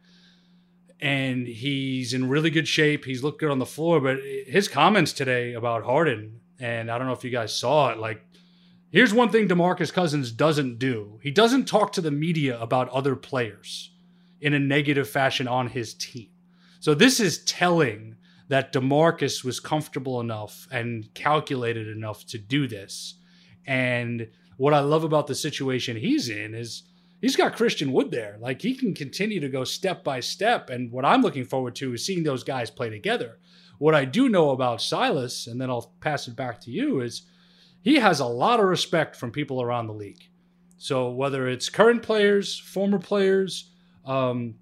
And 1.00 1.46
he's 1.46 2.14
in 2.14 2.28
really 2.28 2.50
good 2.50 2.68
shape. 2.68 3.04
He's 3.04 3.22
looked 3.22 3.40
good 3.40 3.50
on 3.50 3.58
the 3.58 3.66
floor, 3.66 4.00
but 4.00 4.18
his 4.46 4.68
comments 4.68 5.12
today 5.12 5.52
about 5.52 5.84
Harden, 5.84 6.40
and 6.58 6.90
I 6.90 6.98
don't 6.98 7.06
know 7.06 7.12
if 7.12 7.24
you 7.24 7.30
guys 7.30 7.54
saw 7.54 7.90
it, 7.90 7.98
like 7.98 8.22
here's 8.90 9.12
one 9.12 9.30
thing 9.30 9.48
DeMarcus 9.48 9.92
Cousins 9.92 10.32
doesn't 10.32 10.78
do. 10.78 11.18
He 11.22 11.30
doesn't 11.30 11.66
talk 11.66 11.92
to 11.92 12.00
the 12.00 12.10
media 12.10 12.58
about 12.60 12.88
other 12.90 13.14
players 13.16 13.90
in 14.40 14.54
a 14.54 14.58
negative 14.58 15.08
fashion 15.08 15.48
on 15.48 15.68
his 15.68 15.94
team. 15.94 16.28
So 16.80 16.94
this 16.94 17.20
is 17.20 17.44
telling 17.44 18.16
that 18.48 18.72
DeMarcus 18.72 19.44
was 19.44 19.60
comfortable 19.60 20.20
enough 20.20 20.68
and 20.70 21.12
calculated 21.14 21.88
enough 21.88 22.24
to 22.26 22.38
do 22.38 22.68
this. 22.68 23.16
And 23.66 24.28
what 24.56 24.72
I 24.72 24.80
love 24.80 25.04
about 25.04 25.26
the 25.26 25.34
situation 25.34 25.96
he's 25.96 26.28
in 26.28 26.54
is 26.54 26.84
he's 27.20 27.36
got 27.36 27.56
Christian 27.56 27.92
Wood 27.92 28.10
there. 28.10 28.36
Like 28.40 28.62
he 28.62 28.74
can 28.74 28.94
continue 28.94 29.40
to 29.40 29.48
go 29.48 29.64
step 29.64 30.04
by 30.04 30.20
step. 30.20 30.70
And 30.70 30.90
what 30.90 31.04
I'm 31.04 31.22
looking 31.22 31.44
forward 31.44 31.74
to 31.76 31.94
is 31.94 32.04
seeing 32.04 32.22
those 32.22 32.44
guys 32.44 32.70
play 32.70 32.90
together. 32.90 33.38
What 33.78 33.94
I 33.94 34.04
do 34.04 34.28
know 34.28 34.50
about 34.50 34.80
Silas, 34.80 35.46
and 35.46 35.60
then 35.60 35.68
I'll 35.70 35.92
pass 36.00 36.28
it 36.28 36.36
back 36.36 36.60
to 36.62 36.70
you, 36.70 37.00
is 37.00 37.22
he 37.82 37.96
has 37.96 38.20
a 38.20 38.26
lot 38.26 38.60
of 38.60 38.66
respect 38.66 39.16
from 39.16 39.30
people 39.30 39.60
around 39.60 39.86
the 39.86 39.92
league. 39.92 40.28
So 40.78 41.10
whether 41.10 41.48
it's 41.48 41.68
current 41.68 42.02
players, 42.02 42.58
former 42.58 42.98
players, 42.98 43.70
um, 44.04 44.54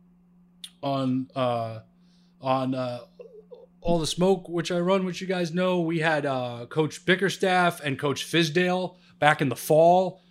on 0.83 1.29
uh, 1.35 1.81
on 2.41 2.75
uh, 2.75 3.01
all 3.81 3.99
the 3.99 4.07
smoke, 4.07 4.49
which 4.49 4.71
I 4.71 4.79
run, 4.79 5.05
which 5.05 5.21
you 5.21 5.27
guys 5.27 5.53
know, 5.53 5.81
we 5.81 5.99
had 5.99 6.27
uh, 6.27 6.67
Coach 6.69 7.05
Bickerstaff 7.05 7.81
and 7.81 7.99
Coach 7.99 8.25
Fizdale 8.25 8.97
back 9.19 9.41
in 9.41 9.49
the 9.49 9.57
fall. 9.57 10.23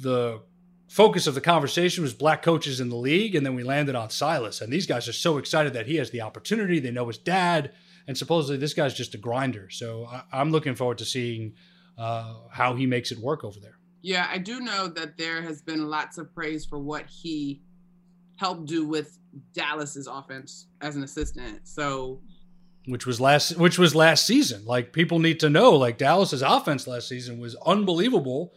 The 0.00 0.42
focus 0.88 1.26
of 1.26 1.34
the 1.34 1.40
conversation 1.40 2.02
was 2.02 2.14
black 2.14 2.42
coaches 2.42 2.80
in 2.80 2.88
the 2.88 2.96
league, 2.96 3.34
and 3.34 3.44
then 3.44 3.54
we 3.54 3.62
landed 3.62 3.94
on 3.94 4.10
Silas. 4.10 4.60
And 4.60 4.72
these 4.72 4.86
guys 4.86 5.06
are 5.06 5.12
so 5.12 5.38
excited 5.38 5.74
that 5.74 5.86
he 5.86 5.96
has 5.96 6.10
the 6.10 6.22
opportunity. 6.22 6.80
They 6.80 6.90
know 6.90 7.06
his 7.06 7.18
dad, 7.18 7.72
and 8.06 8.16
supposedly 8.16 8.56
this 8.56 8.74
guy's 8.74 8.94
just 8.94 9.14
a 9.14 9.18
grinder. 9.18 9.68
So 9.70 10.06
I, 10.06 10.40
am 10.40 10.50
looking 10.50 10.74
forward 10.74 10.98
to 10.98 11.04
seeing 11.04 11.54
uh, 11.96 12.34
how 12.50 12.74
he 12.74 12.86
makes 12.86 13.12
it 13.12 13.18
work 13.18 13.44
over 13.44 13.60
there. 13.60 13.78
Yeah, 14.00 14.28
I 14.30 14.38
do 14.38 14.60
know 14.60 14.88
that 14.88 15.18
there 15.18 15.42
has 15.42 15.60
been 15.60 15.88
lots 15.88 16.18
of 16.18 16.32
praise 16.34 16.64
for 16.64 16.78
what 16.78 17.06
he 17.06 17.62
helped 18.36 18.66
do 18.66 18.86
with 18.86 19.18
Dallas's 19.52 20.06
offense 20.06 20.68
as 20.80 20.96
an 20.96 21.02
assistant. 21.02 21.60
So 21.64 22.20
which 22.86 23.04
was 23.04 23.20
last 23.20 23.58
which 23.58 23.78
was 23.78 23.94
last 23.94 24.26
season. 24.26 24.64
Like 24.64 24.92
people 24.92 25.18
need 25.18 25.40
to 25.40 25.50
know 25.50 25.72
like 25.72 25.98
Dallas's 25.98 26.42
offense 26.42 26.86
last 26.86 27.08
season 27.08 27.38
was 27.38 27.54
unbelievable. 27.66 28.54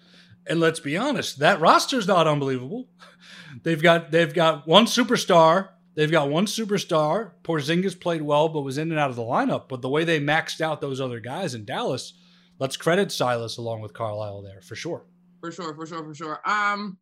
And 0.48 0.60
let's 0.60 0.80
be 0.80 0.98
honest, 0.98 1.40
that 1.40 1.62
roster's 1.62 2.08
not 2.08 2.28
unbelievable. 2.28 2.90
They've 3.64 3.82
got 3.82 4.12
they've 4.12 4.34
got 4.34 4.68
one 4.68 4.86
superstar. 4.86 5.70
They've 5.94 6.12
got 6.12 6.30
one 6.30 6.46
superstar. 6.46 7.32
Porzingis 7.44 8.00
played 8.00 8.22
well, 8.22 8.50
but 8.50 8.62
was 8.62 8.78
in 8.78 8.92
and 8.92 9.00
out 9.00 9.10
of 9.10 9.16
the 9.16 9.24
lineup. 9.24 9.68
But 9.68 9.82
the 9.82 9.90
way 9.90 10.04
they 10.04 10.20
maxed 10.20 10.62
out 10.62 10.82
those 10.82 11.02
other 11.02 11.20
guys 11.20 11.54
in 11.54 11.66
Dallas, 11.66 12.14
let's 12.60 12.78
credit 12.78 13.12
Silas 13.12 13.58
along 13.58 13.82
with 13.82 13.94
Carlisle 13.94 14.42
there 14.44 14.62
for 14.62 14.76
sure. 14.76 15.06
For 15.42 15.52
sure, 15.52 15.76
for 15.76 15.86
sure, 15.86 16.04
for 16.04 16.14
sure. 16.14 16.40
Um, 16.46 16.98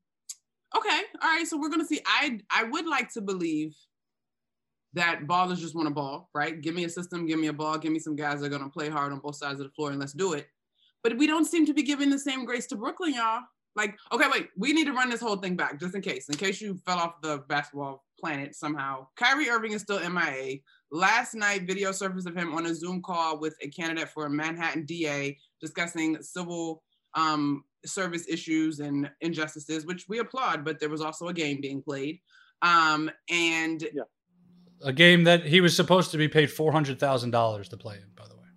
okay, 0.76 1.02
all 1.22 1.30
right. 1.30 1.48
So 1.48 1.60
we're 1.60 1.70
gonna 1.70 1.86
see. 1.86 2.02
I 2.06 2.40
I 2.52 2.64
would 2.64 2.88
like 2.88 3.14
to 3.14 3.22
believe 3.22 3.76
that 4.94 5.22
ballers 5.28 5.60
just 5.60 5.76
want 5.76 5.88
a 5.88 5.92
ball, 5.92 6.30
right? 6.34 6.60
Give 6.60 6.74
me 6.74 6.84
a 6.84 6.90
system, 6.90 7.28
give 7.28 7.40
me 7.40 7.48
a 7.48 7.54
ball, 7.54 7.78
give 7.78 7.92
me 7.92 8.00
some 8.00 8.16
guys 8.16 8.40
that 8.40 8.48
are 8.48 8.50
gonna 8.50 8.70
play 8.70 8.90
hard 8.90 9.12
on 9.14 9.20
both 9.20 9.36
sides 9.36 9.60
of 9.60 9.68
the 9.68 9.74
floor, 9.74 9.92
and 9.92 10.00
let's 10.00 10.14
do 10.14 10.34
it. 10.34 10.48
But 11.04 11.18
we 11.18 11.28
don't 11.28 11.46
seem 11.46 11.66
to 11.66 11.74
be 11.74 11.84
giving 11.84 12.10
the 12.10 12.20
same 12.20 12.46
grace 12.46 12.68
to 12.68 12.76
Brooklyn, 12.76 13.14
y'all. 13.14 13.42
Like, 13.76 13.96
okay, 14.12 14.26
wait, 14.32 14.50
we 14.58 14.74
need 14.74 14.86
to 14.86 14.94
run 14.94 15.10
this 15.10 15.22
whole 15.22 15.38
thing 15.38 15.56
back 15.56 15.80
just 15.80 15.96
in 15.96 16.02
case, 16.02 16.28
in 16.28 16.36
case 16.36 16.60
you 16.60 16.80
fell 16.86 16.98
off 16.98 17.22
the 17.22 17.44
basketball 17.48 18.04
planet 18.20 18.56
somehow. 18.56 19.08
Kyrie 19.16 19.50
Irving 19.50 19.72
is 19.74 19.82
still 19.82 20.00
MIA. 20.10 20.58
Last 20.92 21.36
night, 21.36 21.68
video 21.68 21.92
surfaced 21.92 22.28
of 22.28 22.36
him 22.36 22.54
on 22.54 22.66
a 22.66 22.76
Zoom 22.76 23.02
call 23.02 23.40
with 23.40 23.56
a 23.62 23.70
candidate 23.70 24.10
for 24.10 24.26
a 24.26 24.30
Manhattan 24.30 24.86
DA 24.86 25.38
discussing 25.62 26.22
civil 26.22 26.84
um, 27.14 27.64
service 27.86 28.28
issues 28.28 28.80
and 28.80 29.10
injustices, 29.22 29.86
which 29.86 30.06
we 30.10 30.20
applaud, 30.20 30.66
but 30.66 30.80
there 30.80 30.90
was 30.90 31.02
also 31.02 31.28
a 31.28 31.34
game 31.34 31.62
being 31.62 31.82
played. 31.82 32.20
Um, 32.62 33.10
and 33.30 33.82
yeah. 33.94 34.04
a 34.84 34.92
game 34.92 35.24
that 35.24 35.46
he 35.46 35.62
was 35.62 35.76
supposed 35.76 36.12
to 36.12 36.18
be 36.18 36.28
paid 36.28 36.52
four 36.52 36.72
hundred 36.72 37.00
thousand 37.00 37.32
dollars 37.32 37.70
to 37.70 37.78
play 37.78 37.96
in. 37.96 38.10
By 38.16 38.28
the 38.28 38.36
way, 38.36 38.48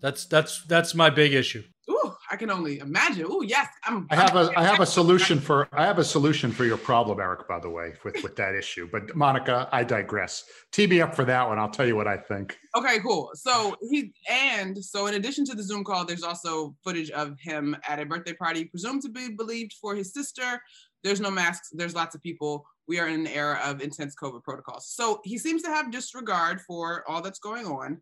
that's 0.00 0.26
that's 0.26 0.62
that's 0.64 0.94
my 0.94 1.10
big 1.10 1.34
issue. 1.34 1.64
Ooh, 1.90 2.14
I 2.30 2.36
can 2.36 2.50
only 2.50 2.78
imagine. 2.80 3.24
Ooh, 3.24 3.42
yes, 3.46 3.66
I'm. 3.84 4.06
I 4.10 4.16
have 4.16 4.36
a 4.36 4.52
I 4.56 4.64
have 4.64 4.80
a 4.80 4.86
solution 4.86 5.40
for 5.40 5.68
I 5.72 5.86
have 5.86 5.98
a 5.98 6.04
solution 6.04 6.52
for 6.52 6.64
your 6.64 6.76
problem, 6.76 7.18
Eric. 7.18 7.48
By 7.48 7.58
the 7.60 7.70
way, 7.70 7.94
with 8.04 8.22
with 8.22 8.36
that 8.36 8.54
issue. 8.54 8.88
But 8.90 9.16
Monica, 9.16 9.68
I 9.72 9.84
digress. 9.84 10.44
Tee 10.70 10.86
me 10.86 11.00
up 11.00 11.14
for 11.14 11.24
that 11.24 11.48
one. 11.48 11.58
I'll 11.58 11.70
tell 11.70 11.86
you 11.86 11.96
what 11.96 12.06
I 12.06 12.18
think. 12.18 12.58
Okay, 12.76 12.98
cool. 13.00 13.30
So 13.34 13.74
he 13.90 14.12
and 14.28 14.82
so 14.84 15.06
in 15.06 15.14
addition 15.14 15.46
to 15.46 15.54
the 15.54 15.62
Zoom 15.62 15.82
call, 15.82 16.04
there's 16.04 16.22
also 16.22 16.76
footage 16.84 17.10
of 17.10 17.38
him 17.40 17.74
at 17.88 17.98
a 17.98 18.04
birthday 18.04 18.34
party, 18.34 18.64
presumed 18.64 19.02
to 19.02 19.08
be 19.08 19.30
believed 19.30 19.74
for 19.80 19.94
his 19.94 20.12
sister. 20.12 20.60
There's 21.02 21.20
no 21.20 21.30
masks. 21.30 21.70
There's 21.72 21.94
lots 21.94 22.14
of 22.14 22.22
people. 22.22 22.66
We 22.86 22.98
are 22.98 23.08
in 23.08 23.20
an 23.20 23.26
era 23.28 23.60
of 23.64 23.80
intense 23.80 24.14
COVID 24.14 24.42
protocols. 24.42 24.88
So 24.88 25.20
he 25.24 25.38
seems 25.38 25.62
to 25.62 25.68
have 25.68 25.90
disregard 25.90 26.60
for 26.62 27.08
all 27.08 27.22
that's 27.22 27.38
going 27.38 27.66
on. 27.66 28.00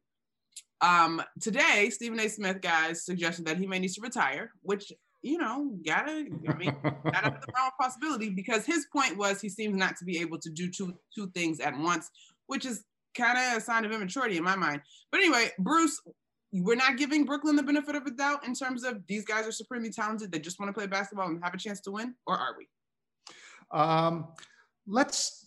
Um, 0.80 1.22
today, 1.40 1.90
Stephen 1.90 2.20
A. 2.20 2.28
Smith, 2.28 2.60
guys, 2.60 3.04
suggested 3.04 3.46
that 3.46 3.58
he 3.58 3.66
may 3.66 3.78
need 3.78 3.92
to 3.92 4.00
retire, 4.00 4.52
which 4.62 4.92
you 5.26 5.38
know, 5.38 5.76
gotta, 5.84 6.26
I 6.48 6.54
mean, 6.54 6.76
gotta 6.82 7.36
the 7.40 7.52
realm 7.52 7.66
of 7.66 7.72
possibility 7.80 8.30
because 8.30 8.64
his 8.64 8.86
point 8.92 9.16
was 9.16 9.40
he 9.40 9.48
seems 9.48 9.76
not 9.76 9.96
to 9.96 10.04
be 10.04 10.20
able 10.20 10.38
to 10.38 10.50
do 10.50 10.70
two 10.70 10.94
two 11.14 11.28
things 11.30 11.58
at 11.58 11.76
once, 11.76 12.08
which 12.46 12.64
is 12.64 12.84
kind 13.16 13.36
of 13.36 13.58
a 13.58 13.60
sign 13.60 13.84
of 13.84 13.90
immaturity 13.92 14.36
in 14.36 14.44
my 14.44 14.54
mind. 14.54 14.82
But 15.10 15.20
anyway, 15.20 15.50
Bruce, 15.58 16.00
we're 16.52 16.76
not 16.76 16.96
giving 16.96 17.24
Brooklyn 17.24 17.56
the 17.56 17.62
benefit 17.62 17.96
of 17.96 18.04
the 18.04 18.12
doubt 18.12 18.46
in 18.46 18.54
terms 18.54 18.84
of 18.84 19.04
these 19.08 19.24
guys 19.24 19.46
are 19.46 19.52
supremely 19.52 19.90
talented. 19.90 20.30
They 20.30 20.38
just 20.38 20.60
want 20.60 20.68
to 20.68 20.72
play 20.72 20.86
basketball 20.86 21.28
and 21.28 21.42
have 21.42 21.54
a 21.54 21.58
chance 21.58 21.80
to 21.82 21.90
win, 21.90 22.14
or 22.26 22.36
are 22.36 22.54
we? 22.56 22.68
Um, 23.76 24.28
let's 24.86 25.45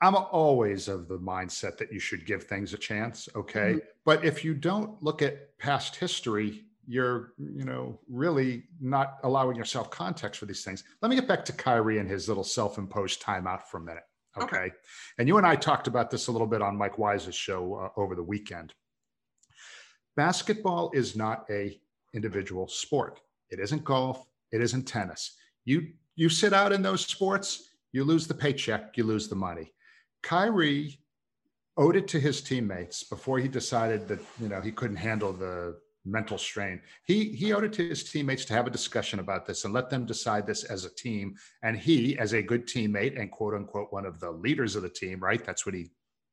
I'm 0.00 0.14
always 0.16 0.88
of 0.88 1.08
the 1.08 1.18
mindset 1.18 1.78
that 1.78 1.92
you 1.92 2.00
should 2.00 2.26
give 2.26 2.44
things 2.44 2.72
a 2.72 2.78
chance. 2.78 3.28
Okay. 3.34 3.74
Mm-hmm. 3.74 3.78
But 4.04 4.24
if 4.24 4.44
you 4.44 4.54
don't 4.54 5.02
look 5.02 5.22
at 5.22 5.56
past 5.58 5.96
history, 5.96 6.64
you're, 6.86 7.32
you 7.38 7.64
know, 7.64 7.98
really 8.08 8.64
not 8.80 9.18
allowing 9.22 9.56
yourself 9.56 9.90
context 9.90 10.38
for 10.38 10.46
these 10.46 10.64
things. 10.64 10.84
Let 11.00 11.08
me 11.08 11.16
get 11.16 11.28
back 11.28 11.44
to 11.46 11.52
Kyrie 11.52 11.98
and 11.98 12.08
his 12.08 12.28
little 12.28 12.44
self 12.44 12.78
imposed 12.78 13.22
timeout 13.22 13.62
for 13.62 13.78
a 13.78 13.80
minute. 13.80 14.04
Okay? 14.36 14.56
okay. 14.56 14.72
And 15.18 15.28
you 15.28 15.38
and 15.38 15.46
I 15.46 15.56
talked 15.56 15.86
about 15.86 16.10
this 16.10 16.26
a 16.26 16.32
little 16.32 16.46
bit 16.46 16.62
on 16.62 16.76
Mike 16.76 16.98
Wise's 16.98 17.34
show 17.34 17.74
uh, 17.74 18.00
over 18.00 18.14
the 18.14 18.22
weekend. 18.22 18.74
Basketball 20.16 20.90
is 20.94 21.16
not 21.16 21.44
a 21.50 21.78
individual 22.14 22.68
sport. 22.68 23.20
It 23.50 23.58
isn't 23.60 23.84
golf. 23.84 24.26
It 24.52 24.60
isn't 24.60 24.84
tennis. 24.84 25.36
You 25.64 25.88
you 26.16 26.28
sit 26.28 26.52
out 26.52 26.72
in 26.72 26.82
those 26.82 27.04
sports 27.04 27.70
you 27.94 28.02
lose 28.02 28.26
the 28.26 28.34
paycheck, 28.34 28.96
you 28.96 29.04
lose 29.04 29.28
the 29.28 29.36
money. 29.36 29.72
Kyrie 30.24 30.98
owed 31.76 31.94
it 31.94 32.08
to 32.08 32.18
his 32.18 32.42
teammates 32.42 33.04
before 33.04 33.38
he 33.38 33.46
decided 33.46 34.08
that 34.08 34.20
you 34.40 34.48
know 34.48 34.60
he 34.60 34.72
couldn't 34.72 34.96
handle 34.96 35.32
the 35.32 35.78
mental 36.04 36.36
strain. 36.36 36.80
He 37.06 37.30
he 37.30 37.52
owed 37.52 37.62
it 37.62 37.72
to 37.74 37.88
his 37.88 38.02
teammates 38.02 38.44
to 38.46 38.52
have 38.52 38.66
a 38.66 38.70
discussion 38.78 39.20
about 39.20 39.46
this 39.46 39.64
and 39.64 39.72
let 39.72 39.90
them 39.90 40.06
decide 40.06 40.44
this 40.44 40.64
as 40.64 40.84
a 40.84 40.94
team. 40.94 41.36
And 41.62 41.76
he, 41.78 42.18
as 42.18 42.32
a 42.32 42.42
good 42.42 42.66
teammate 42.66 43.18
and 43.18 43.30
quote 43.30 43.54
unquote 43.54 43.92
one 43.92 44.06
of 44.06 44.18
the 44.18 44.32
leaders 44.32 44.74
of 44.74 44.82
the 44.82 44.88
team, 44.88 45.20
right? 45.20 45.44
That's 45.44 45.64
what 45.64 45.76
he 45.76 45.92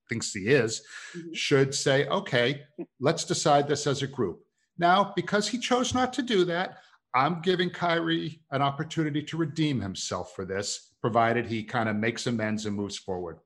thinks 0.10 0.34
he 0.34 0.48
is, 0.48 0.82
mm-hmm. 1.16 1.34
should 1.34 1.76
say, 1.76 2.08
okay, 2.08 2.64
let's 3.00 3.24
decide 3.24 3.68
this 3.68 3.86
as 3.86 4.02
a 4.02 4.08
group. 4.08 4.40
Now, 4.80 5.14
because 5.16 5.48
he 5.48 5.60
chose 5.60 5.94
not 5.94 6.12
to 6.14 6.24
do 6.24 6.44
that, 6.46 6.80
I'm 7.14 7.42
giving 7.42 7.70
Kyrie 7.70 8.42
an 8.50 8.64
opportunity 8.64 9.22
to 9.24 9.38
redeem 9.38 9.80
himself 9.80 10.34
for 10.36 10.44
this 10.44 10.91
provided 11.02 11.46
he 11.46 11.64
kind 11.64 11.90
of 11.90 11.96
makes 11.96 12.28
amends 12.28 12.66
and 12.66 12.76
moves 12.76 12.98
forward. 12.98 13.40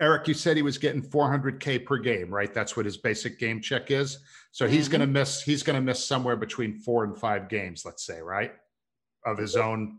Eric, 0.00 0.28
you 0.28 0.34
said 0.34 0.56
he 0.56 0.62
was 0.62 0.78
getting 0.78 1.02
400k 1.02 1.84
per 1.84 1.98
game, 1.98 2.32
right? 2.32 2.54
That's 2.54 2.76
what 2.76 2.86
his 2.86 2.96
basic 2.96 3.38
game 3.38 3.60
check 3.60 3.90
is. 3.90 4.18
So 4.50 4.66
he's 4.66 4.84
mm-hmm. 4.84 4.92
going 4.92 5.00
to 5.00 5.06
miss 5.06 5.42
he's 5.42 5.62
going 5.62 5.76
to 5.76 5.82
miss 5.82 6.04
somewhere 6.04 6.36
between 6.36 6.78
4 6.78 7.04
and 7.04 7.18
5 7.18 7.48
games, 7.48 7.84
let's 7.84 8.06
say, 8.06 8.20
right? 8.20 8.52
Of 9.26 9.36
his 9.36 9.56
own 9.56 9.98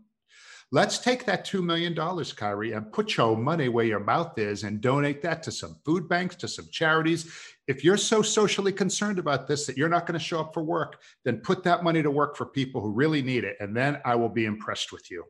Let's 0.74 0.98
take 0.98 1.26
that 1.26 1.44
$2 1.44 1.62
million, 1.62 1.94
Kyrie, 2.34 2.72
and 2.72 2.90
put 2.90 3.18
your 3.18 3.36
money 3.36 3.68
where 3.68 3.84
your 3.84 4.00
mouth 4.00 4.38
is 4.38 4.64
and 4.64 4.80
donate 4.80 5.20
that 5.20 5.42
to 5.42 5.52
some 5.52 5.76
food 5.84 6.08
banks, 6.08 6.34
to 6.36 6.48
some 6.48 6.66
charities. 6.72 7.30
If 7.68 7.84
you're 7.84 7.98
so 7.98 8.22
socially 8.22 8.72
concerned 8.72 9.18
about 9.18 9.46
this 9.46 9.66
that 9.66 9.76
you're 9.76 9.90
not 9.90 10.06
going 10.06 10.18
to 10.18 10.24
show 10.24 10.40
up 10.40 10.54
for 10.54 10.62
work, 10.62 11.02
then 11.26 11.42
put 11.42 11.62
that 11.64 11.84
money 11.84 12.02
to 12.02 12.10
work 12.10 12.38
for 12.38 12.46
people 12.46 12.80
who 12.80 12.90
really 12.90 13.20
need 13.20 13.44
it. 13.44 13.56
And 13.60 13.76
then 13.76 14.00
I 14.06 14.14
will 14.14 14.30
be 14.30 14.46
impressed 14.46 14.92
with 14.92 15.10
you. 15.10 15.24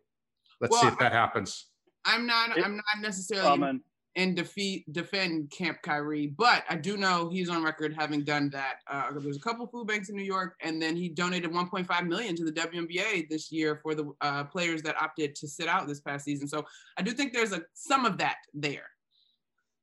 Let's 0.62 0.70
well, 0.70 0.82
see 0.82 0.88
if 0.88 0.98
that 1.00 1.12
happens. 1.12 1.66
I'm 2.04 2.26
not. 2.26 2.50
I'm 2.56 2.76
not 2.76 3.00
necessarily 3.00 3.68
in, 3.68 3.80
in 4.14 4.34
defeat 4.36 4.90
defend 4.92 5.50
Camp 5.50 5.82
Kyrie, 5.82 6.28
but 6.28 6.62
I 6.70 6.76
do 6.76 6.96
know 6.96 7.28
he's 7.30 7.48
on 7.48 7.64
record 7.64 7.94
having 7.98 8.22
done 8.22 8.48
that. 8.50 8.76
Uh, 8.88 9.10
there's 9.18 9.36
a 9.36 9.40
couple 9.40 9.66
food 9.66 9.88
banks 9.88 10.08
in 10.08 10.16
New 10.16 10.22
York, 10.22 10.54
and 10.60 10.80
then 10.80 10.94
he 10.96 11.08
donated 11.08 11.50
1.5 11.50 12.06
million 12.06 12.36
to 12.36 12.44
the 12.44 12.52
WNBA 12.52 13.28
this 13.28 13.50
year 13.50 13.80
for 13.82 13.96
the 13.96 14.12
uh, 14.20 14.44
players 14.44 14.82
that 14.82 15.00
opted 15.02 15.34
to 15.34 15.48
sit 15.48 15.66
out 15.66 15.88
this 15.88 16.00
past 16.00 16.24
season. 16.24 16.46
So 16.46 16.64
I 16.96 17.02
do 17.02 17.10
think 17.10 17.32
there's 17.32 17.52
a 17.52 17.62
some 17.74 18.06
of 18.06 18.18
that 18.18 18.36
there. 18.54 18.86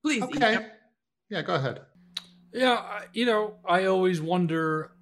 Please. 0.01 0.23
Okay. 0.23 0.53
Ethan. 0.53 0.65
Yeah, 1.29 1.41
go 1.41 1.55
ahead. 1.55 1.81
Yeah, 2.53 3.01
you 3.13 3.25
know, 3.25 3.55
I 3.67 3.85
always 3.85 4.21
wonder, 4.21 4.93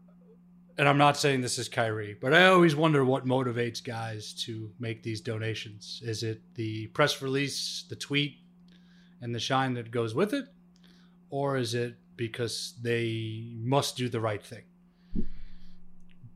and 0.77 0.87
I'm 0.87 0.97
not 0.97 1.17
saying 1.17 1.41
this 1.41 1.57
is 1.57 1.69
Kyrie, 1.69 2.17
but 2.19 2.33
I 2.33 2.47
always 2.47 2.75
wonder 2.75 3.03
what 3.03 3.25
motivates 3.25 3.83
guys 3.83 4.33
to 4.45 4.71
make 4.79 5.01
these 5.01 5.21
donations. 5.21 6.01
Is 6.03 6.21
it 6.23 6.41
the 6.53 6.87
press 6.87 7.21
release, 7.21 7.85
the 7.89 7.95
tweet, 7.95 8.37
and 9.21 9.33
the 9.33 9.39
shine 9.39 9.73
that 9.73 9.89
goes 9.89 10.13
with 10.13 10.33
it? 10.33 10.45
Or 11.29 11.57
is 11.57 11.73
it 11.73 11.95
because 12.15 12.75
they 12.81 13.53
must 13.57 13.97
do 13.97 14.07
the 14.07 14.21
right 14.21 14.43
thing? 14.43 14.63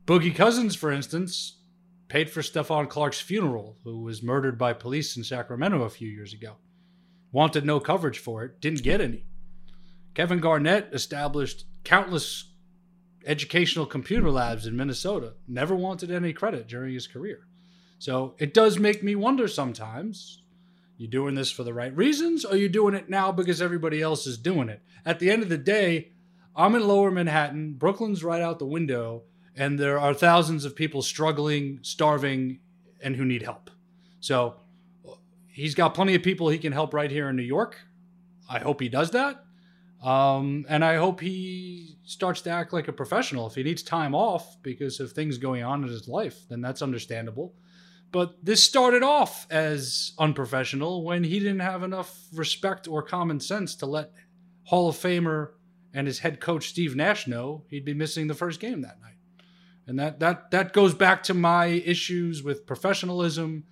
Boogie 0.06 0.34
Cousins, 0.34 0.74
for 0.74 0.90
instance, 0.90 1.58
paid 2.08 2.28
for 2.28 2.40
Stephon 2.40 2.88
Clark's 2.88 3.20
funeral, 3.20 3.78
who 3.84 4.02
was 4.02 4.22
murdered 4.22 4.58
by 4.58 4.72
police 4.72 5.16
in 5.16 5.22
Sacramento 5.22 5.82
a 5.82 5.90
few 5.90 6.08
years 6.08 6.32
ago. 6.32 6.56
Wanted 7.30 7.64
no 7.64 7.78
coverage 7.78 8.18
for 8.18 8.44
it, 8.44 8.60
didn't 8.60 8.82
get 8.82 9.00
any. 9.00 9.24
Kevin 10.14 10.40
Garnett 10.40 10.90
established 10.92 11.64
countless 11.84 12.51
educational 13.26 13.86
computer 13.86 14.30
labs 14.30 14.66
in 14.66 14.76
Minnesota, 14.76 15.34
never 15.46 15.74
wanted 15.74 16.10
any 16.10 16.32
credit 16.32 16.68
during 16.68 16.94
his 16.94 17.06
career. 17.06 17.46
So 17.98 18.34
it 18.38 18.52
does 18.52 18.78
make 18.78 19.02
me 19.02 19.14
wonder 19.14 19.46
sometimes 19.46 20.42
you 20.96 21.08
doing 21.08 21.34
this 21.34 21.50
for 21.50 21.64
the 21.64 21.74
right 21.74 21.96
reasons 21.96 22.44
or 22.44 22.56
you 22.56 22.68
doing 22.68 22.94
it 22.94 23.08
now 23.08 23.32
because 23.32 23.62
everybody 23.62 24.00
else 24.00 24.26
is 24.26 24.38
doing 24.38 24.68
it? 24.68 24.82
At 25.04 25.18
the 25.18 25.30
end 25.30 25.42
of 25.42 25.48
the 25.48 25.58
day, 25.58 26.12
I'm 26.54 26.74
in 26.74 26.86
lower 26.86 27.10
Manhattan, 27.10 27.74
Brooklyn's 27.74 28.22
right 28.22 28.42
out 28.42 28.58
the 28.58 28.66
window, 28.66 29.22
and 29.56 29.78
there 29.78 29.98
are 29.98 30.14
thousands 30.14 30.64
of 30.64 30.76
people 30.76 31.02
struggling, 31.02 31.78
starving, 31.82 32.60
and 33.02 33.16
who 33.16 33.24
need 33.24 33.42
help. 33.42 33.70
So 34.20 34.56
uh, 35.08 35.14
he's 35.48 35.74
got 35.74 35.94
plenty 35.94 36.14
of 36.14 36.22
people 36.22 36.48
he 36.48 36.58
can 36.58 36.72
help 36.72 36.94
right 36.94 37.10
here 37.10 37.28
in 37.28 37.36
New 37.36 37.42
York. 37.42 37.78
I 38.48 38.58
hope 38.58 38.80
he 38.80 38.88
does 38.88 39.10
that. 39.12 39.44
Um, 40.02 40.66
and 40.68 40.84
I 40.84 40.96
hope 40.96 41.20
he 41.20 41.96
starts 42.04 42.40
to 42.42 42.50
act 42.50 42.72
like 42.72 42.88
a 42.88 42.92
professional. 42.92 43.46
If 43.46 43.54
he 43.54 43.62
needs 43.62 43.82
time 43.82 44.14
off 44.14 44.60
because 44.62 44.98
of 44.98 45.12
things 45.12 45.38
going 45.38 45.62
on 45.62 45.84
in 45.84 45.88
his 45.88 46.08
life, 46.08 46.48
then 46.48 46.60
that's 46.60 46.82
understandable. 46.82 47.54
But 48.10 48.44
this 48.44 48.62
started 48.62 49.02
off 49.02 49.46
as 49.50 50.12
unprofessional 50.18 51.04
when 51.04 51.24
he 51.24 51.38
didn't 51.38 51.60
have 51.60 51.82
enough 51.82 52.14
respect 52.34 52.88
or 52.88 53.02
common 53.02 53.40
sense 53.40 53.76
to 53.76 53.86
let 53.86 54.12
Hall 54.64 54.88
of 54.88 54.96
Famer 54.96 55.52
and 55.94 56.06
his 56.06 56.18
head 56.18 56.40
coach 56.40 56.68
Steve 56.68 56.96
Nash 56.96 57.26
know 57.26 57.64
he'd 57.68 57.84
be 57.84 57.94
missing 57.94 58.26
the 58.26 58.34
first 58.34 58.60
game 58.60 58.82
that 58.82 59.00
night. 59.00 59.16
And 59.86 59.98
that 59.98 60.20
that 60.20 60.50
that 60.50 60.72
goes 60.72 60.94
back 60.94 61.22
to 61.24 61.34
my 61.34 61.66
issues 61.66 62.42
with 62.42 62.66
professionalism. 62.66 63.64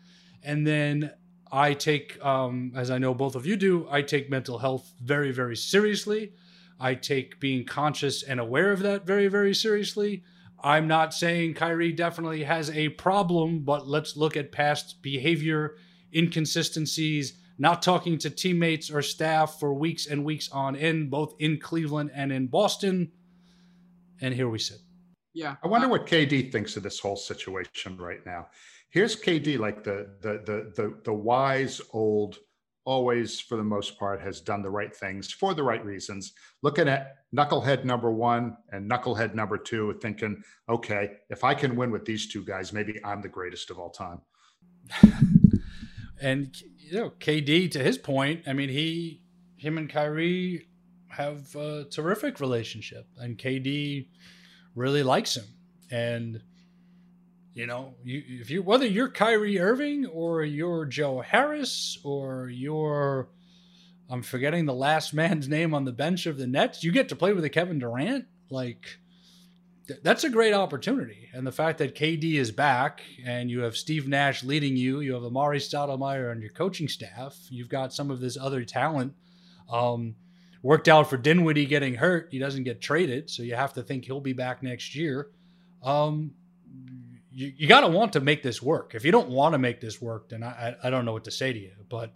And 0.43 0.67
then 0.67 1.13
I 1.53 1.75
take, 1.75 2.23
um, 2.25 2.73
as 2.77 2.91
I 2.91 2.99
know 2.99 3.15
both 3.15 3.35
of 3.35 3.47
you 3.47 3.57
do, 3.57 3.87
I 3.91 4.03
take 4.03 4.31
mental 4.31 4.59
health 4.59 4.93
very, 5.03 5.33
very 5.33 5.57
seriously. 5.57 6.33
I 6.79 6.95
take 6.95 7.41
being 7.41 7.65
conscious 7.65 8.23
and 8.23 8.39
aware 8.41 8.73
of 8.73 8.81
that 8.81 9.05
very, 9.07 9.29
very 9.29 9.55
seriously. 9.55 10.23
I'm 10.63 10.87
not 10.87 11.15
saying 11.15 11.55
Kyrie 11.55 11.93
definitely 11.93 12.45
has 12.45 12.71
a 12.71 12.91
problem, 12.91 13.61
but 13.61 13.89
let's 13.89 14.17
look 14.17 14.37
at 14.37 14.53
past 14.53 15.03
behavior, 15.03 15.77
inconsistencies, 16.15 17.35
not 17.59 17.83
talking 17.83 18.19
to 18.19 18.31
teammates 18.31 18.91
or 18.91 19.03
staff 19.03 19.59
for 19.59 19.75
weeks 19.75 20.07
and 20.07 20.25
weeks 20.25 20.51
on 20.51 20.77
end, 20.77 21.11
both 21.11 21.35
in 21.39 21.59
Cleveland 21.59 22.11
and 22.15 22.33
in 22.33 22.47
Boston. 22.47 23.13
And 24.21 24.35
here 24.35 24.49
we 24.49 24.59
sit. 24.59 24.79
Yeah. 25.33 25.57
I 25.63 25.69
wonder 25.69 25.89
what 25.89 26.07
KD 26.07 26.51
thinks 26.51 26.77
of 26.77 26.83
this 26.83 26.99
whole 26.99 27.17
situation 27.17 27.97
right 27.97 28.25
now. 28.27 28.49
Here's 28.91 29.15
KD, 29.15 29.59
like 29.59 29.85
the 29.85 30.17
the 30.21 30.43
the 30.45 30.73
the 30.75 31.01
the 31.05 31.13
wise 31.13 31.81
old, 31.93 32.39
always 32.85 33.41
for 33.41 33.57
the 33.57 33.65
most 33.65 33.99
part 33.99 34.21
has 34.21 34.41
done 34.41 34.63
the 34.63 34.71
right 34.71 34.95
things 34.95 35.33
for 35.33 35.55
the 35.55 35.63
right 35.63 35.85
reasons. 35.85 36.33
Looking 36.63 36.89
at 36.89 37.19
knucklehead 37.35 37.85
number 37.85 38.11
one 38.11 38.57
and 38.73 38.91
knucklehead 38.91 39.35
number 39.35 39.59
two, 39.59 39.97
thinking, 40.03 40.43
okay, 40.69 41.13
if 41.29 41.45
I 41.45 41.55
can 41.55 41.77
win 41.77 41.93
with 41.93 42.05
these 42.05 42.27
two 42.27 42.45
guys, 42.45 42.73
maybe 42.73 42.99
I'm 43.05 43.23
the 43.23 43.29
greatest 43.29 43.71
of 43.71 43.79
all 43.79 43.91
time. 43.91 44.21
And 46.21 46.55
you 46.79 46.99
know, 46.99 47.11
KD 47.11 47.71
to 47.73 47.79
his 47.79 47.97
point, 47.97 48.43
I 48.47 48.53
mean, 48.53 48.69
he 48.69 49.23
him 49.57 49.79
and 49.79 49.89
Kyrie 49.89 50.69
have 51.09 51.55
a 51.57 51.85
terrific 51.85 52.41
relationship, 52.41 53.07
and 53.17 53.39
KD 53.39 54.09
really 54.75 55.03
likes 55.03 55.37
him. 55.37 55.47
And 55.91 56.43
you 57.55 57.67
know, 57.67 57.95
you 58.05 58.23
if 58.27 58.51
you 58.51 58.63
whether 58.63 58.87
you're 58.87 59.09
Kyrie 59.09 59.59
Irving 59.59 60.07
or 60.07 60.43
you're 60.45 60.87
Joe 60.87 61.21
Harris 61.21 61.99
or 62.05 62.49
you're 62.49 63.29
I'm 64.09 64.23
forgetting 64.23 64.67
the 64.67 64.75
last 64.75 65.13
man's 65.15 65.49
name 65.49 65.75
on 65.75 65.85
the 65.85 65.93
bench 65.93 66.27
of 66.27 66.39
the 66.39 66.47
Nets, 66.47 66.85
you 66.85 66.93
get 66.93 67.09
to 67.09 67.17
play 67.17 67.33
with 67.33 67.45
a 67.45 67.51
Kevin 67.51 67.79
Durant. 67.79 68.27
Like 68.51 68.99
th- 69.89 70.01
that's 70.03 70.25
a 70.25 70.31
great 70.31 70.55
opportunity. 70.55 71.29
And 71.33 71.47
the 71.47 71.53
fact 71.53 71.79
that 71.79 71.97
KD 71.97 72.35
is 72.35 72.51
back 72.51 73.03
and 73.25 73.51
you 73.51 73.61
have 73.61 73.77
Steve 73.77 74.07
Nash 74.07 74.45
leading 74.45 74.77
you, 74.77 75.01
you 75.01 75.15
have 75.15 75.23
Amar'e 75.23 75.57
Stoudemire 75.57 76.31
on 76.31 76.41
your 76.41 76.51
coaching 76.51 76.89
staff, 76.89 77.37
you've 77.51 77.69
got 77.69 77.93
some 77.93 78.11
of 78.11 78.21
this 78.21 78.37
other 78.37 78.65
talent. 78.65 79.15
Um, 79.69 80.17
worked 80.63 80.89
out 80.89 81.09
for 81.09 81.17
Dinwiddie 81.17 81.67
getting 81.67 81.95
hurt. 81.95 82.29
He 82.31 82.39
doesn't 82.39 82.65
get 82.65 82.81
traded, 82.81 83.31
so 83.31 83.43
you 83.43 83.55
have 83.55 83.73
to 83.75 83.83
think 83.83 84.05
he'll 84.05 84.21
be 84.21 84.33
back 84.33 84.63
next 84.63 84.95
year. 84.95 85.29
Um, 85.83 86.33
you, 87.33 87.53
you 87.57 87.69
got 87.69 87.81
to 87.81 87.89
want 87.89 88.13
to 88.15 88.21
make 88.21 88.43
this 88.43 88.61
work. 88.61 88.95
If 88.95 89.05
you 89.05 89.13
don't 89.13 89.29
want 89.29 89.55
to 89.55 89.59
make 89.59 89.81
this 89.81 90.01
work, 90.01 90.29
then 90.29 90.43
I, 90.43 90.77
I, 90.83 90.89
I 90.89 90.91
don't 90.91 91.05
know 91.05 91.13
what 91.13 91.25
to 91.25 91.31
say 91.31 91.53
to 91.53 91.59
you. 91.59 91.73
But 91.89 92.13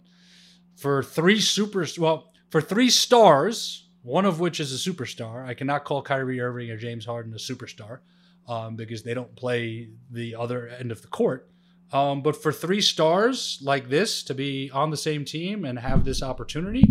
for 0.75 1.01
three 1.01 1.39
super, 1.39 1.85
well, 1.97 2.31
for 2.49 2.61
three 2.61 2.89
stars, 2.89 3.87
one 4.03 4.25
of 4.25 4.39
which 4.39 4.59
is 4.59 4.71
a 4.71 4.91
superstar, 4.91 5.45
I 5.45 5.53
cannot 5.53 5.83
call 5.83 6.01
Kyrie 6.01 6.39
Irving 6.39 6.69
or 6.69 6.77
James 6.77 7.05
Harden 7.05 7.33
a 7.33 7.37
superstar 7.37 7.99
um, 8.47 8.75
because 8.75 9.03
they 9.03 9.13
don't 9.13 9.35
play 9.35 9.89
the 10.11 10.35
other 10.35 10.67
end 10.67 10.91
of 10.91 11.01
the 11.01 11.07
court. 11.07 11.49
Um, 11.91 12.21
but 12.21 12.41
for 12.41 12.51
three 12.51 12.81
stars 12.81 13.59
like 13.61 13.89
this 13.89 14.23
to 14.23 14.33
be 14.33 14.69
on 14.71 14.89
the 14.89 14.97
same 14.97 15.23
team 15.23 15.65
and 15.65 15.79
have 15.79 16.03
this 16.03 16.21
opportunity, 16.21 16.83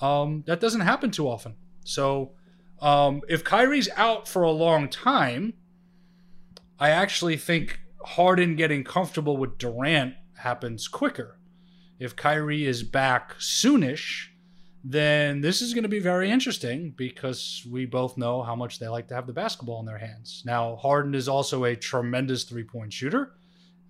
um, 0.00 0.44
that 0.46 0.60
doesn't 0.60 0.82
happen 0.82 1.10
too 1.10 1.28
often. 1.28 1.54
So 1.84 2.32
um, 2.80 3.22
if 3.28 3.44
Kyrie's 3.44 3.88
out 3.96 4.28
for 4.28 4.42
a 4.42 4.50
long 4.50 4.88
time, 4.88 5.54
I 6.78 6.90
actually 6.90 7.36
think 7.36 7.80
Harden 8.04 8.56
getting 8.56 8.84
comfortable 8.84 9.36
with 9.36 9.58
Durant 9.58 10.14
happens 10.38 10.88
quicker. 10.88 11.38
If 11.98 12.14
Kyrie 12.14 12.66
is 12.66 12.82
back 12.82 13.34
soonish, 13.38 14.26
then 14.84 15.40
this 15.40 15.62
is 15.62 15.74
going 15.74 15.82
to 15.82 15.88
be 15.88 15.98
very 15.98 16.30
interesting 16.30 16.92
because 16.96 17.66
we 17.68 17.86
both 17.86 18.16
know 18.16 18.42
how 18.42 18.54
much 18.54 18.78
they 18.78 18.86
like 18.86 19.08
to 19.08 19.14
have 19.14 19.26
the 19.26 19.32
basketball 19.32 19.80
in 19.80 19.86
their 19.86 19.98
hands. 19.98 20.42
Now, 20.44 20.76
Harden 20.76 21.14
is 21.14 21.28
also 21.28 21.64
a 21.64 21.74
tremendous 21.74 22.44
three 22.44 22.62
point 22.62 22.92
shooter. 22.92 23.32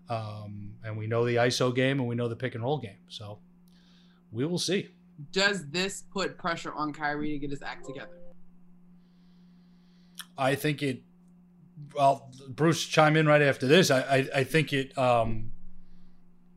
Um, 0.08 0.74
and 0.84 0.96
we 0.96 1.06
know 1.08 1.26
the 1.26 1.36
ISO 1.36 1.74
game 1.74 1.98
and 1.98 2.08
we 2.08 2.14
know 2.14 2.28
the 2.28 2.36
pick 2.36 2.54
and 2.54 2.62
roll 2.62 2.78
game. 2.78 2.98
So 3.08 3.40
we 4.30 4.46
will 4.46 4.58
see. 4.58 4.88
Does 5.32 5.68
this 5.70 6.02
put 6.02 6.38
pressure 6.38 6.74
on 6.74 6.92
Kyrie 6.92 7.32
to 7.32 7.38
get 7.38 7.50
his 7.50 7.62
act 7.62 7.86
together? 7.86 8.18
I 10.36 10.54
think 10.54 10.82
it. 10.82 11.02
Well, 11.94 12.30
Bruce, 12.48 12.84
chime 12.84 13.16
in 13.16 13.26
right 13.26 13.42
after 13.42 13.66
this. 13.66 13.90
I, 13.90 14.00
I, 14.00 14.28
I 14.36 14.44
think 14.44 14.72
it. 14.72 14.96
Um, 14.98 15.52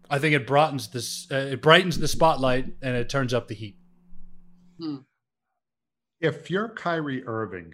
I 0.10 0.20
think 0.20 0.36
it 0.36 0.48
brightens 0.48 0.90
this. 0.90 1.28
Uh, 1.32 1.50
it 1.52 1.62
brightens 1.62 2.00
the 2.00 2.08
spotlight 2.08 2.66
and 2.82 2.96
it 2.96 3.10
turns 3.10 3.34
up 3.34 3.48
the 3.48 3.56
heat. 3.56 3.78
If 6.20 6.50
you're 6.50 6.70
Kyrie 6.70 7.26
Irving, 7.26 7.74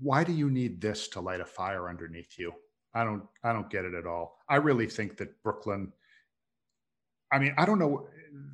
why 0.00 0.24
do 0.24 0.32
you 0.32 0.50
need 0.50 0.80
this 0.80 1.08
to 1.08 1.20
light 1.20 1.40
a 1.40 1.44
fire 1.44 1.88
underneath 1.88 2.38
you? 2.38 2.52
I 2.94 3.04
don't 3.04 3.24
I 3.42 3.52
don't 3.52 3.70
get 3.70 3.84
it 3.84 3.94
at 3.94 4.06
all. 4.06 4.38
I 4.48 4.56
really 4.56 4.86
think 4.86 5.16
that 5.18 5.42
Brooklyn 5.42 5.92
I 7.32 7.38
mean, 7.38 7.54
I 7.58 7.66
don't 7.66 7.78
know 7.78 8.08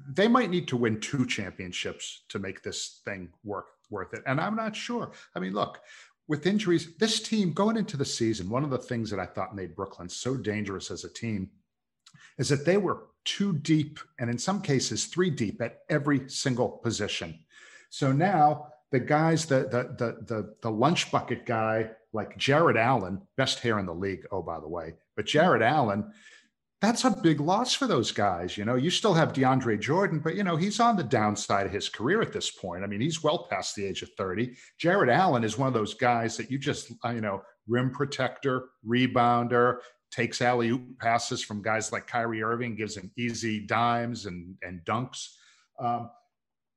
they 0.08 0.28
might 0.28 0.50
need 0.50 0.68
to 0.68 0.76
win 0.76 1.00
two 1.00 1.26
championships 1.26 2.22
to 2.28 2.38
make 2.38 2.62
this 2.62 3.00
thing 3.04 3.30
work 3.44 3.66
worth 3.90 4.14
it. 4.14 4.22
And 4.26 4.40
I'm 4.40 4.56
not 4.56 4.74
sure. 4.74 5.12
I 5.34 5.40
mean, 5.40 5.52
look, 5.52 5.80
with 6.28 6.46
injuries, 6.46 6.96
this 6.96 7.20
team 7.20 7.52
going 7.52 7.76
into 7.76 7.96
the 7.96 8.04
season, 8.04 8.48
one 8.48 8.64
of 8.64 8.70
the 8.70 8.78
things 8.78 9.10
that 9.10 9.20
I 9.20 9.26
thought 9.26 9.56
made 9.56 9.76
Brooklyn 9.76 10.08
so 10.08 10.36
dangerous 10.36 10.90
as 10.90 11.04
a 11.04 11.12
team 11.12 11.50
is 12.38 12.48
that 12.48 12.64
they 12.64 12.76
were 12.76 13.04
two 13.24 13.52
deep 13.52 13.98
and 14.18 14.28
in 14.30 14.38
some 14.38 14.60
cases 14.60 15.06
three 15.06 15.30
deep 15.30 15.60
at 15.60 15.80
every 15.88 16.28
single 16.28 16.68
position. 16.68 17.38
So 17.90 18.12
now 18.12 18.68
the 18.90 19.00
guys, 19.00 19.46
the 19.46 19.60
the 19.60 19.94
the 19.98 20.24
the, 20.26 20.54
the 20.62 20.70
lunch 20.70 21.10
bucket 21.10 21.46
guy 21.46 21.90
like 22.12 22.36
Jarrett 22.36 22.76
Allen, 22.76 23.22
best 23.36 23.60
hair 23.60 23.78
in 23.78 23.86
the 23.86 23.94
league. 23.94 24.26
Oh, 24.30 24.42
by 24.42 24.60
the 24.60 24.68
way, 24.68 24.94
but 25.16 25.26
Jarrett 25.26 25.62
Allen, 25.62 26.12
that's 26.82 27.04
a 27.04 27.10
big 27.10 27.40
loss 27.40 27.72
for 27.74 27.86
those 27.86 28.10
guys. 28.10 28.58
You 28.58 28.64
know, 28.64 28.74
you 28.74 28.90
still 28.90 29.14
have 29.14 29.32
DeAndre 29.32 29.80
Jordan, 29.80 30.18
but 30.18 30.34
you 30.34 30.42
know 30.42 30.56
he's 30.56 30.80
on 30.80 30.96
the 30.96 31.04
downside 31.04 31.64
of 31.64 31.72
his 31.72 31.88
career 31.88 32.20
at 32.20 32.32
this 32.32 32.50
point. 32.50 32.82
I 32.82 32.88
mean, 32.88 33.00
he's 33.00 33.22
well 33.22 33.46
past 33.48 33.76
the 33.76 33.86
age 33.86 34.02
of 34.02 34.10
thirty. 34.18 34.56
Jarrett 34.78 35.08
Allen 35.08 35.44
is 35.44 35.56
one 35.56 35.68
of 35.68 35.74
those 35.74 35.94
guys 35.94 36.36
that 36.36 36.50
you 36.50 36.58
just 36.58 36.92
you 37.06 37.20
know 37.20 37.40
rim 37.68 37.92
protector, 37.92 38.64
rebounder, 38.84 39.78
takes 40.10 40.42
alley 40.42 40.70
oop 40.70 40.98
passes 40.98 41.40
from 41.40 41.62
guys 41.62 41.92
like 41.92 42.08
Kyrie 42.08 42.42
Irving, 42.42 42.74
gives 42.74 42.96
him 42.96 43.12
easy 43.16 43.60
dimes 43.64 44.26
and 44.26 44.56
and 44.62 44.80
dunks. 44.84 45.28
Um, 45.78 46.10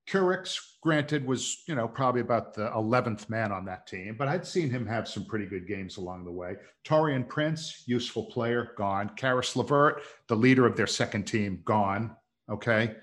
Kurucs, 0.07 0.59
granted, 0.81 1.25
was 1.25 1.63
you 1.67 1.75
know 1.75 1.87
probably 1.87 2.21
about 2.21 2.53
the 2.53 2.71
eleventh 2.73 3.29
man 3.29 3.51
on 3.51 3.65
that 3.65 3.87
team, 3.87 4.15
but 4.17 4.27
I'd 4.27 4.45
seen 4.45 4.69
him 4.69 4.85
have 4.85 5.07
some 5.07 5.25
pretty 5.25 5.45
good 5.45 5.67
games 5.67 5.97
along 5.97 6.25
the 6.25 6.31
way. 6.31 6.55
Taurean 6.85 7.27
Prince, 7.27 7.83
useful 7.87 8.25
player, 8.25 8.73
gone. 8.77 9.09
Caris 9.15 9.55
LeVert, 9.55 10.03
the 10.27 10.35
leader 10.35 10.65
of 10.65 10.75
their 10.75 10.87
second 10.87 11.23
team, 11.23 11.61
gone. 11.65 12.15
Okay. 12.49 12.95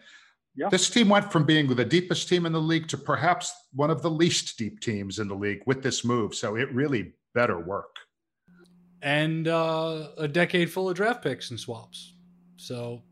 Yeah. 0.55 0.69
This 0.69 0.91
team 0.91 1.09
went 1.09 1.33
from 1.33 1.45
being 1.45 1.67
the 1.67 1.85
deepest 1.85 2.29
team 2.29 2.45
in 2.45 2.53
the 2.53 2.61
league 2.61 2.87
to 2.89 2.99
perhaps 2.99 3.53
one 3.73 3.91
of 3.91 4.03
the 4.03 4.11
least 4.11 4.59
deep 4.59 4.81
teams 4.81 5.19
in 5.19 5.27
the 5.27 5.35
league 5.35 5.63
with 5.67 5.83
this 5.83 6.05
move. 6.05 6.35
So 6.35 6.57
it 6.57 6.73
really 6.75 7.15
better 7.35 7.59
work. 7.59 7.97
And 9.01 9.49
uh, 9.49 10.09
a 10.19 10.29
decade 10.29 10.71
full 10.71 10.91
of 10.91 10.95
draft 10.95 11.23
picks 11.23 11.51
and 11.51 11.59
swaps. 11.59 12.15
So 12.57 13.03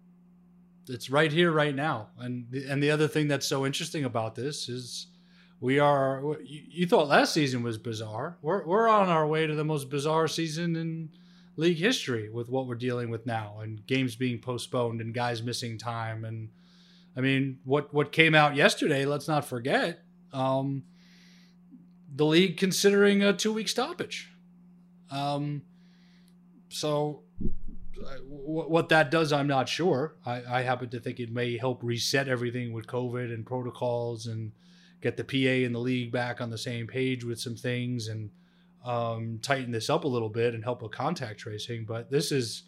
it's 0.88 1.11
right 1.11 1.33
here, 1.33 1.53
right 1.53 1.75
now. 1.75 2.09
And 2.19 2.53
and 2.55 2.83
the 2.83 2.90
other 2.90 3.09
thing 3.09 3.29
that's 3.29 3.47
so 3.47 3.66
interesting 3.66 4.05
about 4.05 4.35
this 4.35 4.69
is 4.69 5.07
we 5.61 5.79
are. 5.79 6.37
You, 6.43 6.87
thought 6.87 7.09
last 7.09 7.35
season 7.35 7.62
was 7.62 7.79
bizarre. 7.79 8.38
We're 8.43 8.64
we're 8.66 8.88
on 8.88 9.09
our 9.09 9.27
way 9.27 9.47
to 9.47 9.55
the 9.55 9.64
most 9.64 9.90
bizarre 9.90 10.29
season 10.29 10.77
in 10.77 11.11
league 11.57 11.79
history 11.79 12.31
with 12.31 12.49
what 12.49 12.66
we're 12.66 12.75
dealing 12.75 13.11
with 13.11 13.27
now, 13.27 13.61
and 13.61 13.87
games 13.87 14.16
being 14.16 14.40
postponed, 14.40 15.01
and 15.01 15.14
guys 15.14 15.43
missing 15.43 15.79
time, 15.79 16.25
and 16.25 16.51
I 17.16 17.21
mean 17.21 17.59
what 17.64 17.93
what 17.93 18.12
came 18.12 18.35
out 18.35 18.57
yesterday. 18.57 19.05
Let's 19.05 19.29
not 19.29 19.45
forget. 19.45 20.03
Um, 20.33 20.85
the 22.14 22.27
league 22.27 22.57
considering 22.57 23.23
a 23.23 23.33
two 23.33 23.53
week 23.53 23.69
stoppage. 23.69 24.31
Um, 25.11 25.62
so 26.69 27.25
what 28.27 28.89
that 28.89 29.11
does, 29.11 29.33
I'm 29.33 29.47
not 29.47 29.69
sure. 29.69 30.17
I, 30.25 30.43
I, 30.49 30.63
happen 30.63 30.89
to 30.91 31.01
think 31.01 31.21
it 31.21 31.31
may 31.31 31.57
help 31.57 31.83
reset 31.83 32.29
everything 32.29 32.73
with 32.73 32.87
COVID 32.87 33.33
and 33.33 33.47
protocols 33.47 34.27
and 34.27 34.53
get 35.01 35.17
the 35.17 35.25
PA 35.25 35.65
and 35.67 35.75
the 35.75 35.79
league 35.79 36.13
back 36.13 36.41
on 36.41 36.51
the 36.51 36.59
same 36.59 36.87
page 36.87 37.25
with 37.25 37.41
some 37.41 37.57
things 37.57 38.09
and 38.09 38.31
um, 38.85 39.39
tighten 39.43 39.71
this 39.71 39.91
up 39.91 40.05
a 40.05 40.09
little 40.09 40.29
bit 40.29 40.55
and 40.55 40.65
help 40.65 40.83
with 40.83 40.93
contact 40.93 41.41
tracing. 41.41 41.85
But 41.85 42.11
this 42.11 42.33
is, 42.33 42.65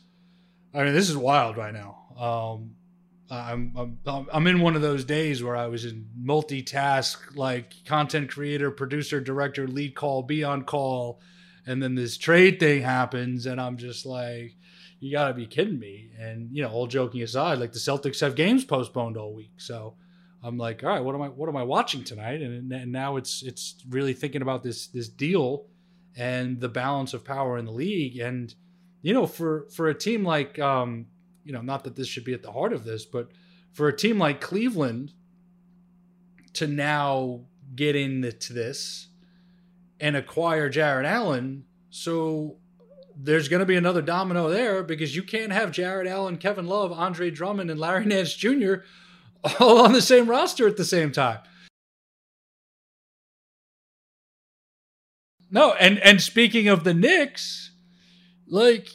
I 0.75 0.85
mean, 0.85 0.95
this 0.95 1.09
is 1.09 1.17
wild 1.17 1.57
right 1.57 1.75
now. 1.75 1.99
Um, 2.19 2.77
I'm, 3.31 3.99
I'm 4.07 4.27
I'm 4.31 4.47
in 4.47 4.61
one 4.61 4.77
of 4.77 4.83
those 4.83 5.07
days 5.07 5.43
where 5.43 5.57
I 5.57 5.67
was 5.67 5.87
in 5.87 6.07
multitask, 6.23 7.35
like 7.35 7.73
content 7.87 8.31
creator, 8.31 8.71
producer, 8.71 9.21
director, 9.21 9.67
lead 9.67 9.95
call, 9.95 10.23
be 10.23 10.45
on 10.45 10.65
call, 10.65 11.19
and 11.67 11.83
then 11.83 11.95
this 11.95 12.19
trade 12.19 12.61
thing 12.61 12.83
happens, 12.83 13.47
and 13.47 13.59
I'm 13.59 13.79
just 13.79 14.05
like 14.05 14.57
you 15.03 15.11
got 15.11 15.29
to 15.29 15.35
be 15.35 15.47
kidding 15.47 15.81
me. 15.81 16.11
And 16.17 16.49
you 16.53 16.63
know, 16.63 16.71
all 16.71 16.87
joking 16.87 17.23
aside, 17.23 17.59
like 17.59 17.73
the 17.73 17.81
Celtics 17.81 18.21
have 18.21 18.37
games 18.37 18.65
postponed 18.65 19.17
all 19.17 19.35
week, 19.35 19.55
so 19.57 19.97
I'm 20.45 20.57
like, 20.57 20.85
all 20.85 20.91
right, 20.91 21.01
what 21.01 21.17
am 21.17 21.23
I 21.23 21.29
what 21.29 21.49
am 21.49 21.57
I 21.57 21.65
watching 21.65 22.05
tonight? 22.05 22.41
And, 22.41 22.73
and 22.73 22.93
now 22.93 23.17
it's 23.17 23.43
it's 23.43 23.77
really 23.89 24.13
thinking 24.13 24.43
about 24.43 24.63
this 24.63 24.87
this 24.87 25.09
deal 25.09 25.67
and 26.17 26.61
the 26.61 26.69
balance 26.69 27.15
of 27.15 27.25
power 27.25 27.59
in 27.59 27.65
the 27.65 27.73
league. 27.73 28.19
And 28.19 28.55
you 29.03 29.13
know, 29.13 29.27
for 29.27 29.67
for 29.75 29.89
a 29.89 29.95
team 29.95 30.25
like 30.25 30.61
um, 30.61 31.07
you 31.45 31.53
know, 31.53 31.63
not 31.63 31.83
that 31.83 31.97
this 31.97 32.07
should 32.07 32.25
be 32.25 32.35
at 32.35 32.45
the 32.45 32.53
heart 32.53 32.73
of 32.73 32.85
this, 32.85 33.05
but 33.05 33.33
for 33.73 33.89
a 33.89 33.97
team 33.97 34.19
like 34.19 34.41
Cleveland 34.41 35.13
to 36.53 36.69
now 36.69 37.41
get 37.75 37.97
into 37.97 38.53
this 38.53 39.09
and 39.99 40.15
acquire 40.15 40.69
Jarrett 40.69 41.07
Allen, 41.07 41.65
so 41.91 42.59
there's 43.17 43.49
going 43.49 43.61
to 43.61 43.67
be 43.67 43.77
another 43.77 44.03
domino 44.03 44.49
there 44.49 44.83
because 44.83 45.15
you 45.15 45.23
can't 45.23 45.53
have 45.53 45.73
Jarrett 45.73 46.07
Allen, 46.07 46.39
Kevin 46.39 46.67
Love, 46.67 46.93
Andre 46.93 47.31
Drummond, 47.31 47.71
and 47.71 47.81
Larry 47.81 48.07
Nance 48.07 48.35
Jr. 48.35 48.75
all 49.61 49.81
on 49.81 49.93
the 49.93 50.03
same 50.03 50.29
roster 50.29 50.67
at 50.67 50.77
the 50.77 50.85
same 50.85 51.13
time. 51.13 51.39
No, 55.51 55.75
and 55.75 55.99
and 55.99 56.21
speaking 56.21 56.69
of 56.69 56.83
the 56.83 56.95
Knicks, 56.95 57.73
like 58.49 58.89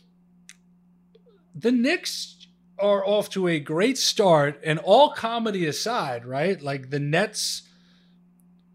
the 1.54 1.72
Knicks 1.72 2.48
are 2.80 3.06
off 3.06 3.30
to 3.32 3.48
a 3.48 3.60
great 3.60 3.98
start, 3.98 4.60
and 4.64 4.80
all 4.80 5.12
comedy 5.12 5.68
aside, 5.68 6.26
right? 6.26 6.60
Like 6.62 6.90
the 6.90 7.00
Nets 7.00 7.64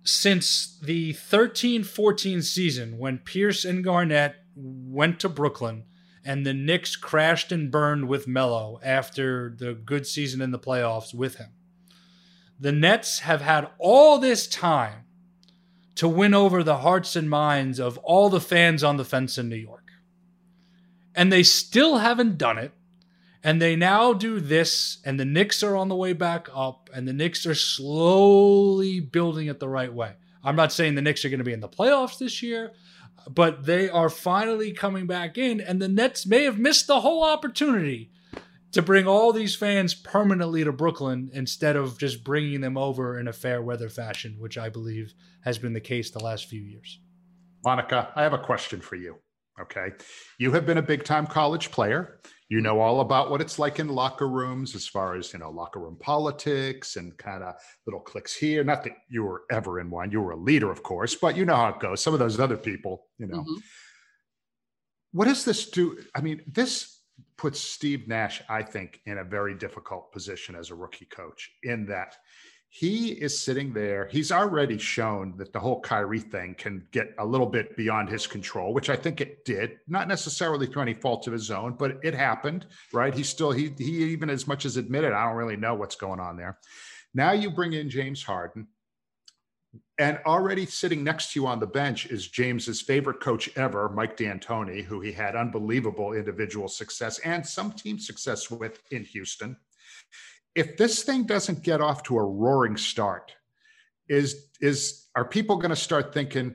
since 0.04 0.78
the 0.82 1.12
13-14 1.12 2.42
season 2.42 2.98
when 2.98 3.18
Pierce 3.18 3.64
and 3.64 3.84
Garnett 3.84 4.41
went 4.54 5.20
to 5.20 5.28
Brooklyn, 5.28 5.84
and 6.24 6.46
the 6.46 6.54
Knicks 6.54 6.96
crashed 6.96 7.52
and 7.52 7.70
burned 7.70 8.08
with 8.08 8.28
Melo 8.28 8.78
after 8.82 9.54
the 9.56 9.74
good 9.74 10.06
season 10.06 10.40
in 10.40 10.50
the 10.50 10.58
playoffs 10.58 11.14
with 11.14 11.36
him. 11.36 11.50
The 12.60 12.72
Nets 12.72 13.20
have 13.20 13.40
had 13.40 13.68
all 13.78 14.18
this 14.18 14.46
time 14.46 15.04
to 15.96 16.08
win 16.08 16.32
over 16.32 16.62
the 16.62 16.78
hearts 16.78 17.16
and 17.16 17.28
minds 17.28 17.80
of 17.80 17.98
all 17.98 18.30
the 18.30 18.40
fans 18.40 18.84
on 18.84 18.96
the 18.96 19.04
fence 19.04 19.36
in 19.36 19.48
New 19.48 19.56
York. 19.56 19.90
And 21.14 21.32
they 21.32 21.42
still 21.42 21.98
haven't 21.98 22.38
done 22.38 22.58
it. 22.58 22.72
And 23.44 23.60
they 23.60 23.74
now 23.74 24.12
do 24.12 24.38
this, 24.38 24.98
and 25.04 25.18
the 25.18 25.24
Knicks 25.24 25.64
are 25.64 25.74
on 25.74 25.88
the 25.88 25.96
way 25.96 26.12
back 26.12 26.48
up, 26.54 26.88
and 26.94 27.08
the 27.08 27.12
Knicks 27.12 27.44
are 27.44 27.56
slowly 27.56 29.00
building 29.00 29.48
it 29.48 29.58
the 29.58 29.68
right 29.68 29.92
way. 29.92 30.12
I'm 30.44 30.54
not 30.54 30.72
saying 30.72 30.94
the 30.94 31.02
Knicks 31.02 31.24
are 31.24 31.28
going 31.28 31.38
to 31.38 31.44
be 31.44 31.52
in 31.52 31.58
the 31.58 31.68
playoffs 31.68 32.18
this 32.18 32.40
year 32.40 32.72
but 33.28 33.66
they 33.66 33.88
are 33.88 34.08
finally 34.08 34.72
coming 34.72 35.06
back 35.06 35.36
in, 35.38 35.60
and 35.60 35.80
the 35.80 35.88
Nets 35.88 36.26
may 36.26 36.44
have 36.44 36.58
missed 36.58 36.86
the 36.86 37.00
whole 37.00 37.24
opportunity 37.24 38.10
to 38.72 38.82
bring 38.82 39.06
all 39.06 39.32
these 39.32 39.54
fans 39.54 39.94
permanently 39.94 40.64
to 40.64 40.72
Brooklyn 40.72 41.30
instead 41.32 41.76
of 41.76 41.98
just 41.98 42.24
bringing 42.24 42.60
them 42.60 42.78
over 42.78 43.18
in 43.18 43.28
a 43.28 43.32
fair 43.32 43.62
weather 43.62 43.88
fashion, 43.88 44.36
which 44.38 44.56
I 44.56 44.70
believe 44.70 45.12
has 45.44 45.58
been 45.58 45.74
the 45.74 45.80
case 45.80 46.10
the 46.10 46.24
last 46.24 46.46
few 46.46 46.62
years. 46.62 47.00
Monica, 47.64 48.10
I 48.16 48.22
have 48.22 48.32
a 48.32 48.38
question 48.38 48.80
for 48.80 48.96
you. 48.96 49.16
Okay. 49.60 49.88
You 50.38 50.52
have 50.52 50.64
been 50.64 50.78
a 50.78 50.82
big 50.82 51.04
time 51.04 51.26
college 51.26 51.70
player 51.70 52.20
you 52.52 52.60
know 52.60 52.80
all 52.80 53.00
about 53.00 53.30
what 53.30 53.40
it's 53.40 53.58
like 53.58 53.78
in 53.78 53.88
locker 53.88 54.28
rooms 54.28 54.74
as 54.74 54.86
far 54.86 55.14
as 55.16 55.32
you 55.32 55.38
know 55.38 55.50
locker 55.50 55.80
room 55.80 55.96
politics 55.98 56.96
and 56.96 57.16
kind 57.16 57.42
of 57.42 57.54
little 57.86 57.98
clicks 58.00 58.36
here. 58.36 58.62
Not 58.62 58.84
that 58.84 58.92
you 59.08 59.24
were 59.24 59.44
ever 59.50 59.80
in 59.80 59.88
one. 59.88 60.12
You 60.12 60.20
were 60.20 60.32
a 60.32 60.36
leader 60.36 60.70
of 60.70 60.82
course 60.82 61.14
but 61.14 61.34
you 61.34 61.46
know 61.46 61.56
how 61.56 61.70
it 61.70 61.80
goes. 61.80 62.02
Some 62.02 62.12
of 62.12 62.20
those 62.20 62.38
other 62.38 62.58
people 62.58 63.06
you 63.16 63.26
know. 63.26 63.38
Mm-hmm. 63.38 63.54
what 65.12 65.28
does 65.28 65.46
this 65.46 65.70
do? 65.70 65.98
I 66.14 66.20
mean 66.20 66.42
this 66.46 66.98
puts 67.36 67.60
steve 67.60 68.08
nash 68.08 68.42
i 68.48 68.62
think 68.62 69.00
in 69.06 69.18
a 69.18 69.24
very 69.24 69.54
difficult 69.54 70.12
position 70.12 70.54
as 70.54 70.70
a 70.70 70.74
rookie 70.74 71.06
coach 71.06 71.50
in 71.62 71.86
that 71.86 72.16
he 72.74 73.08
is 73.08 73.38
sitting 73.38 73.74
there. 73.74 74.08
He's 74.10 74.32
already 74.32 74.78
shown 74.78 75.34
that 75.36 75.52
the 75.52 75.60
whole 75.60 75.82
Kyrie 75.82 76.20
thing 76.20 76.54
can 76.54 76.86
get 76.90 77.14
a 77.18 77.24
little 77.24 77.46
bit 77.46 77.76
beyond 77.76 78.08
his 78.08 78.26
control, 78.26 78.72
which 78.72 78.88
I 78.88 78.96
think 78.96 79.20
it 79.20 79.44
did. 79.44 79.80
Not 79.88 80.08
necessarily 80.08 80.66
through 80.66 80.80
any 80.80 80.94
fault 80.94 81.26
of 81.26 81.34
his 81.34 81.50
own, 81.50 81.74
but 81.74 81.98
it 82.02 82.14
happened, 82.14 82.64
right? 82.90 83.12
He 83.12 83.24
still 83.24 83.52
he 83.52 83.74
he 83.76 84.04
even 84.04 84.30
as 84.30 84.48
much 84.48 84.64
as 84.64 84.78
admitted, 84.78 85.12
I 85.12 85.26
don't 85.26 85.36
really 85.36 85.58
know 85.58 85.74
what's 85.74 85.96
going 85.96 86.18
on 86.18 86.38
there. 86.38 86.60
Now 87.12 87.32
you 87.32 87.50
bring 87.50 87.74
in 87.74 87.90
James 87.90 88.22
Harden, 88.22 88.66
and 89.98 90.18
already 90.24 90.64
sitting 90.64 91.04
next 91.04 91.34
to 91.34 91.40
you 91.40 91.46
on 91.46 91.60
the 91.60 91.66
bench 91.66 92.06
is 92.06 92.26
James's 92.26 92.80
favorite 92.80 93.20
coach 93.20 93.50
ever, 93.54 93.90
Mike 93.90 94.16
D'Antoni, 94.16 94.82
who 94.82 95.02
he 95.02 95.12
had 95.12 95.36
unbelievable 95.36 96.14
individual 96.14 96.68
success 96.68 97.18
and 97.18 97.46
some 97.46 97.70
team 97.72 97.98
success 97.98 98.50
with 98.50 98.80
in 98.92 99.04
Houston 99.04 99.58
if 100.54 100.76
this 100.76 101.02
thing 101.02 101.24
doesn't 101.24 101.62
get 101.62 101.80
off 101.80 102.02
to 102.04 102.16
a 102.16 102.24
roaring 102.24 102.76
start, 102.76 103.32
is 104.08 104.48
is 104.60 105.08
are 105.14 105.24
people 105.24 105.56
going 105.56 105.70
to 105.70 105.76
start 105.76 106.12
thinking, 106.12 106.54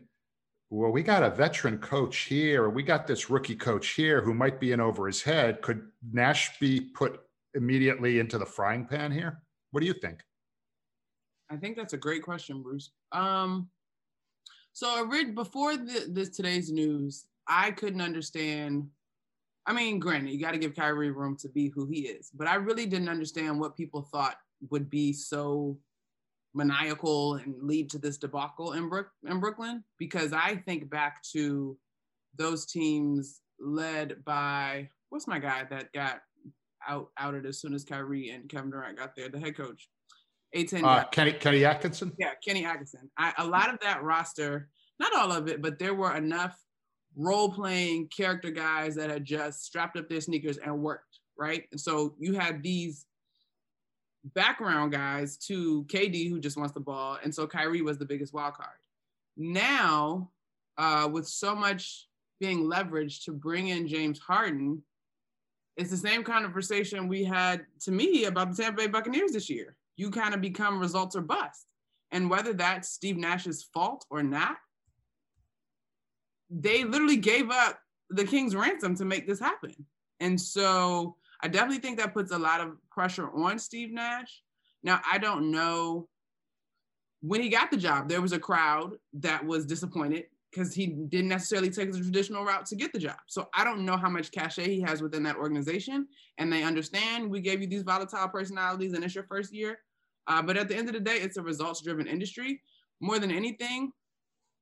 well, 0.69 0.91
we 0.91 1.03
got 1.03 1.23
a 1.23 1.29
veteran 1.29 1.77
coach 1.77 2.17
here, 2.19 2.69
we 2.69 2.83
got 2.83 3.07
this 3.07 3.29
rookie 3.29 3.55
coach 3.55 3.89
here 3.89 4.21
who 4.21 4.33
might 4.33 4.59
be 4.59 4.71
in 4.71 4.79
over 4.79 5.07
his 5.07 5.21
head. 5.21 5.61
Could 5.61 5.81
Nash 6.11 6.59
be 6.59 6.79
put 6.79 7.21
immediately 7.53 8.19
into 8.19 8.37
the 8.37 8.45
frying 8.45 8.85
pan 8.85 9.11
here? 9.11 9.41
What 9.71 9.81
do 9.81 9.87
you 9.87 9.93
think? 9.93 10.23
I 11.49 11.55
think 11.55 11.77
that's 11.77 11.93
a 11.93 11.97
great 11.97 12.23
question, 12.23 12.61
Bruce. 12.61 12.91
Um, 13.11 13.69
so 14.73 14.87
I 14.87 15.01
read 15.01 15.33
before 15.33 15.77
the, 15.77 16.07
this 16.09 16.29
today's 16.29 16.71
news, 16.71 17.25
I 17.47 17.71
couldn't 17.71 18.01
understand 18.01 18.89
I 19.67 19.73
mean, 19.73 19.99
granted, 19.99 20.31
you 20.31 20.39
got 20.39 20.51
to 20.51 20.57
give 20.57 20.75
Kyrie 20.75 21.11
room 21.11 21.35
to 21.41 21.49
be 21.49 21.69
who 21.75 21.85
he 21.87 22.07
is, 22.07 22.31
but 22.33 22.47
I 22.47 22.55
really 22.55 22.85
didn't 22.85 23.09
understand 23.09 23.59
what 23.59 23.75
people 23.75 24.01
thought 24.01 24.37
would 24.71 24.89
be 24.89 25.11
so 25.11 25.77
maniacal 26.53 27.35
and 27.35 27.53
lead 27.61 27.89
to 27.91 27.97
this 27.97 28.17
debacle 28.17 28.73
in, 28.73 28.87
Brook, 28.87 29.09
in 29.27 29.39
Brooklyn 29.39 29.83
because 29.99 30.31
I 30.31 30.55
think 30.65 30.89
back 30.89 31.21
to 31.33 31.77
those 32.37 32.65
teams 32.65 33.41
led 33.59 34.23
by 34.23 34.89
what's 35.09 35.27
my 35.27 35.39
guy 35.39 35.65
that 35.69 35.91
got 35.93 36.21
out 36.87 37.09
outed 37.17 37.45
as 37.45 37.59
soon 37.59 37.73
as 37.73 37.83
Kyrie 37.83 38.29
and 38.29 38.47
Kevin 38.47 38.71
Durant 38.71 38.97
got 38.97 39.15
there, 39.15 39.29
the 39.29 39.39
head 39.39 39.57
coach. 39.57 39.89
A10 40.55 40.83
uh, 40.83 41.03
Kenny 41.05 41.33
Kenny 41.33 41.65
Atkinson. 41.65 42.13
Yeah, 42.17 42.31
Kenny 42.45 42.65
Atkinson. 42.65 43.11
I, 43.17 43.33
a 43.37 43.45
lot 43.45 43.73
of 43.73 43.79
that 43.81 44.01
roster, 44.01 44.69
not 44.99 45.13
all 45.13 45.31
of 45.31 45.49
it, 45.49 45.61
but 45.61 45.77
there 45.77 45.93
were 45.93 46.15
enough 46.15 46.57
role 47.15 47.51
playing 47.51 48.07
character 48.07 48.51
guys 48.51 48.95
that 48.95 49.09
had 49.09 49.25
just 49.25 49.63
strapped 49.63 49.97
up 49.97 50.09
their 50.09 50.21
sneakers 50.21 50.57
and 50.57 50.83
worked, 50.83 51.19
right? 51.37 51.63
And 51.71 51.79
so 51.79 52.15
you 52.19 52.33
had 52.33 52.61
these 52.61 53.05
background 54.35 54.91
guys 54.91 55.37
to 55.37 55.83
KD, 55.85 56.29
who 56.29 56.39
just 56.39 56.57
wants 56.57 56.73
the 56.73 56.79
ball, 56.79 57.17
and 57.23 57.33
so 57.33 57.47
Kyrie 57.47 57.81
was 57.81 57.97
the 57.97 58.05
biggest 58.05 58.33
wild 58.33 58.55
card. 58.55 58.77
Now, 59.35 60.31
uh, 60.77 61.09
with 61.11 61.27
so 61.27 61.55
much 61.55 62.07
being 62.39 62.69
leveraged 62.69 63.23
to 63.25 63.31
bring 63.31 63.69
in 63.69 63.87
James 63.87 64.19
Harden, 64.19 64.83
it's 65.75 65.91
the 65.91 65.97
same 65.97 66.23
conversation 66.23 67.07
we 67.07 67.23
had 67.23 67.65
to 67.81 67.91
me 67.91 68.25
about 68.25 68.51
the 68.51 68.61
Tampa 68.61 68.81
Bay 68.81 68.87
Buccaneers 68.87 69.31
this 69.31 69.49
year. 69.49 69.75
You 69.95 70.09
kind 70.09 70.33
of 70.33 70.41
become 70.41 70.79
results 70.79 71.15
or 71.15 71.21
bust. 71.21 71.67
And 72.11 72.29
whether 72.29 72.53
that's 72.53 72.89
Steve 72.89 73.17
Nash's 73.17 73.63
fault 73.73 74.05
or 74.09 74.23
not, 74.23 74.57
they 76.49 76.83
literally 76.83 77.17
gave 77.17 77.49
up 77.49 77.79
the 78.09 78.23
King's 78.25 78.55
ransom 78.55 78.95
to 78.95 79.05
make 79.05 79.27
this 79.27 79.39
happen. 79.39 79.73
And 80.19 80.39
so 80.39 81.15
I 81.41 81.47
definitely 81.47 81.79
think 81.79 81.97
that 81.99 82.13
puts 82.13 82.31
a 82.31 82.39
lot 82.39 82.61
of 82.61 82.77
pressure 82.89 83.29
on 83.29 83.59
Steve 83.59 83.91
Nash. 83.91 84.41
Now, 84.83 85.01
I 85.09 85.17
don't 85.17 85.51
know 85.51 86.07
when 87.21 87.41
he 87.41 87.49
got 87.49 87.71
the 87.71 87.77
job, 87.77 88.07
there 88.07 88.21
was 88.21 88.31
a 88.31 88.39
crowd 88.39 88.93
that 89.13 89.45
was 89.45 89.65
disappointed 89.65 90.25
because 90.51 90.73
he 90.73 90.87
didn't 90.87 91.27
necessarily 91.27 91.69
take 91.69 91.91
the 91.91 91.99
traditional 91.99 92.45
route 92.45 92.65
to 92.67 92.75
get 92.75 92.93
the 92.93 92.99
job. 92.99 93.17
So 93.27 93.49
I 93.53 93.63
don't 93.63 93.85
know 93.85 93.97
how 93.97 94.09
much 94.09 94.31
cachet 94.31 94.73
he 94.73 94.81
has 94.81 95.01
within 95.01 95.23
that 95.23 95.35
organization. 95.35 96.07
And 96.37 96.51
they 96.51 96.63
understand 96.63 97.29
we 97.29 97.41
gave 97.41 97.61
you 97.61 97.67
these 97.67 97.83
volatile 97.83 98.29
personalities 98.29 98.93
and 98.93 99.03
it's 99.03 99.15
your 99.15 99.25
first 99.25 99.53
year. 99.53 99.79
Uh, 100.27 100.41
but 100.41 100.57
at 100.57 100.67
the 100.67 100.75
end 100.75 100.87
of 100.87 100.93
the 100.93 100.99
day, 100.99 101.17
it's 101.17 101.37
a 101.37 101.41
results 101.41 101.81
driven 101.81 102.07
industry. 102.07 102.61
More 103.01 103.19
than 103.19 103.31
anything, 103.31 103.91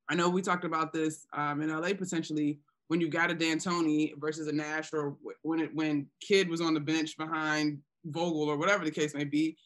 I 0.09 0.15
know 0.15 0.29
we 0.29 0.41
talked 0.41 0.65
about 0.65 0.93
this 0.93 1.25
um, 1.33 1.61
in 1.61 1.69
LA 1.69 1.93
potentially 1.93 2.59
when 2.87 3.01
you 3.01 3.09
got 3.09 3.31
a 3.31 3.33
D'Antoni 3.33 4.13
versus 4.17 4.47
a 4.47 4.51
Nash, 4.51 4.93
or 4.93 5.17
when 5.41 5.59
it 5.59 5.73
when 5.73 6.07
Kidd 6.21 6.49
was 6.49 6.61
on 6.61 6.73
the 6.73 6.79
bench 6.79 7.17
behind 7.17 7.79
Vogel 8.05 8.49
or 8.49 8.57
whatever 8.57 8.85
the 8.85 8.91
case 8.91 9.15
may 9.15 9.23
be. 9.23 9.57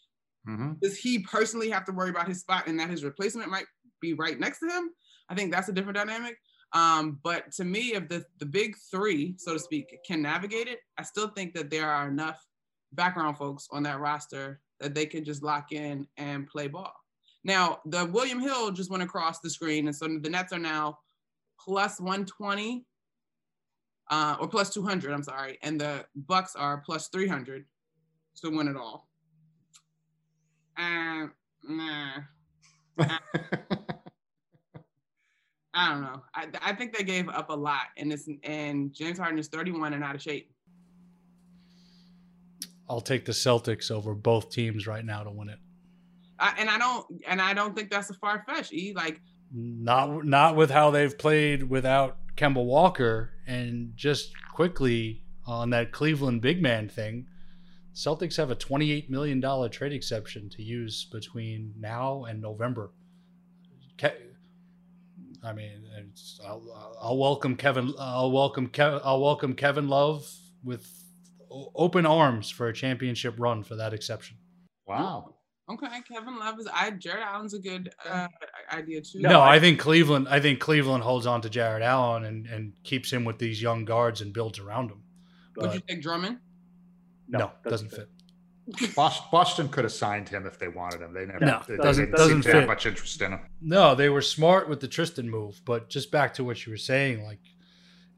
Mm-hmm. 0.48 0.74
Does 0.82 0.98
he 0.98 1.20
personally 1.20 1.70
have 1.70 1.86
to 1.86 1.92
worry 1.92 2.10
about 2.10 2.28
his 2.28 2.40
spot 2.40 2.68
and 2.68 2.80
that 2.80 2.90
his 2.90 3.04
replacement 3.04 3.50
might 3.50 3.66
be 4.02 4.14
right 4.14 4.40
next 4.40 4.60
to 4.60 4.68
him? 4.68 4.90
I 5.30 5.36
think 5.36 5.52
that's 5.52 5.70
a 5.70 5.74
different 5.74 5.98
dynamic. 5.98 6.38
Um, 6.74 7.20
but 7.24 7.52
to 7.54 7.66
me, 7.66 7.94
if 7.94 8.08
the 8.08 8.24
the 8.40 8.46
big 8.46 8.76
three, 8.92 9.36
so 9.38 9.54
to 9.54 9.60
speak, 9.60 9.98
can 10.06 10.22
navigate 10.22 10.68
it, 10.68 10.80
I 10.98 11.04
still 11.04 11.30
think 11.30 11.54
that 11.56 11.70
there 11.70 11.90
are 11.90 12.08
enough 12.08 12.44
background 12.94 13.38
folks 13.38 13.68
on 13.72 13.84
that 13.84 14.00
roster 14.00 14.62
that 14.80 14.96
they 14.96 15.06
can 15.06 15.24
just 15.24 15.44
lock 15.44 15.72
in 15.72 16.08
and 16.18 16.48
play 16.48 16.68
ball. 16.68 16.94
Now, 17.44 17.80
the 17.86 18.06
William 18.06 18.40
Hill 18.40 18.72
just 18.72 18.92
went 18.92 19.04
across 19.04 19.40
the 19.40 19.50
screen, 19.50 19.88
and 19.88 19.96
so 19.96 20.08
the 20.08 20.30
Nets 20.30 20.52
are 20.52 20.60
now 20.60 21.00
plus 21.60 22.00
120 22.00 22.86
uh, 24.10 24.38
or 24.40 24.48
plus 24.48 24.74
200. 24.74 25.14
I'm 25.14 25.24
sorry, 25.24 25.58
and 25.62 25.80
the 25.80 26.06
Bucks 26.16 26.56
are 26.56 26.82
plus 26.86 27.08
300 27.10 27.66
to 28.42 28.50
win 28.50 28.68
it 28.68 28.76
all. 28.76 29.08
And 30.78 31.30
nah. 31.64 32.12
I 35.74 35.92
don't 35.92 36.02
know. 36.02 36.24
I, 36.34 36.48
I 36.62 36.74
think 36.74 36.98
they 36.98 37.04
gave 37.04 37.30
up 37.30 37.50
a 37.50 37.56
lot, 37.56 37.88
and 37.98 38.12
this 38.12 38.28
and 38.44 38.94
James 38.94 39.18
Harden 39.18 39.40
is 39.40 39.48
31 39.48 39.94
and 39.94 40.04
out 40.04 40.16
of 40.16 40.22
shape. 40.22 40.52
I'll 42.90 43.02
take 43.02 43.24
the 43.24 43.32
Celtics 43.32 43.92
over 43.92 44.16
both 44.16 44.50
teams 44.50 44.88
right 44.88 45.06
now 45.06 45.24
to 45.24 45.30
win 45.30 45.50
it. 45.50 45.60
I, 46.40 46.56
and 46.58 46.70
I 46.70 46.78
don't 46.78 47.06
and 47.28 47.42
I 47.42 47.54
don't 47.54 47.76
think 47.76 47.90
that's 47.90 48.10
a 48.10 48.14
far 48.14 48.44
fetch. 48.48 48.72
E 48.74 48.94
like 48.96 49.22
not 49.54 50.26
not 50.26 50.56
with 50.56 50.72
how 50.72 50.92
they've 50.92 51.18
played 51.18 51.64
without 51.64 52.18
Kemba 52.36 52.64
Walker, 52.64 53.32
and 53.48 53.94
just 53.96 54.32
quickly 54.54 55.24
on 55.46 55.72
that 55.72 55.92
Cleveland 55.92 56.42
big 56.42 56.62
man 56.62 56.88
thing. 56.90 57.28
Celtics 57.96 58.38
have 58.38 58.50
a 58.50 58.56
$28 58.56 59.10
million 59.10 59.42
trade 59.72 59.92
exception 59.92 60.48
to 60.52 60.62
use 60.64 61.06
between 61.12 61.74
now 61.78 62.24
and 62.26 62.40
November. 62.42 62.92
I 65.44 65.54
mean, 65.54 65.86
I'll, 66.46 66.96
I'll, 67.02 67.18
welcome 67.18 67.56
Kevin. 67.56 67.94
I'll 67.98 68.32
welcome 68.32 68.68
Kevin. 68.68 69.00
I'll 69.04 69.22
welcome 69.22 69.54
Kevin 69.54 69.88
Love 69.88 70.30
with 70.64 70.88
open 71.50 72.06
arms 72.06 72.50
for 72.50 72.68
a 72.68 72.74
championship 72.74 73.36
run 73.38 73.64
for 73.64 73.76
that 73.76 73.94
exception. 73.94 74.38
Wow. 74.86 75.36
Okay, 75.70 76.02
Kevin 76.12 76.40
Love 76.40 76.60
is. 76.60 76.68
I 76.74 76.90
Jarrett 76.92 77.24
Allen's 77.24 77.54
a 77.54 77.60
good 77.60 77.92
uh, 78.10 78.28
idea 78.74 79.02
too. 79.02 79.20
No, 79.20 79.40
I 79.40 79.60
think 79.60 79.80
Cleveland. 79.80 80.28
I 80.28 80.40
think 80.40 80.60
Cleveland 80.60 81.04
holds 81.04 81.28
on 81.28 81.42
to 81.42 81.50
Jarrett 81.50 81.84
Allen 81.84 82.26
and 82.26 82.48
and 82.48 82.74
keeps 82.84 83.12
him 83.12 83.24
with 83.24 83.38
these 83.38 83.62
young 83.62 83.86
guards 83.86 84.22
and 84.22 84.34
builds 84.34 84.58
around 84.58 84.90
him. 84.90 85.04
Would 85.58 85.74
you 85.74 85.82
take 85.88 86.02
Drummond? 86.02 86.40
No, 87.28 87.38
no 87.40 87.52
doesn't, 87.70 87.90
fit. 87.90 88.10
fit. 88.78 88.96
Boston 88.96 89.70
could 89.70 89.84
have 89.84 89.94
signed 89.94 90.28
him 90.28 90.48
if 90.48 90.58
they 90.58 90.70
wanted 90.70 91.02
him. 91.02 91.14
They 91.14 91.26
never. 91.26 91.46
No, 91.46 91.62
they, 91.68 91.78
doesn't 91.78 92.12
doesn't 92.12 92.44
fit. 92.44 92.66
much 92.66 92.88
interest 92.88 93.22
in 93.22 93.34
him. 93.34 93.42
No, 93.62 93.94
they 93.94 94.10
were 94.10 94.24
smart 94.24 94.70
with 94.70 94.80
the 94.80 94.88
Tristan 94.88 95.30
move, 95.30 95.62
but 95.66 95.90
just 95.90 96.12
back 96.12 96.34
to 96.36 96.44
what 96.44 96.66
you 96.66 96.72
were 96.72 96.78
saying, 96.78 97.24
like, 97.24 97.42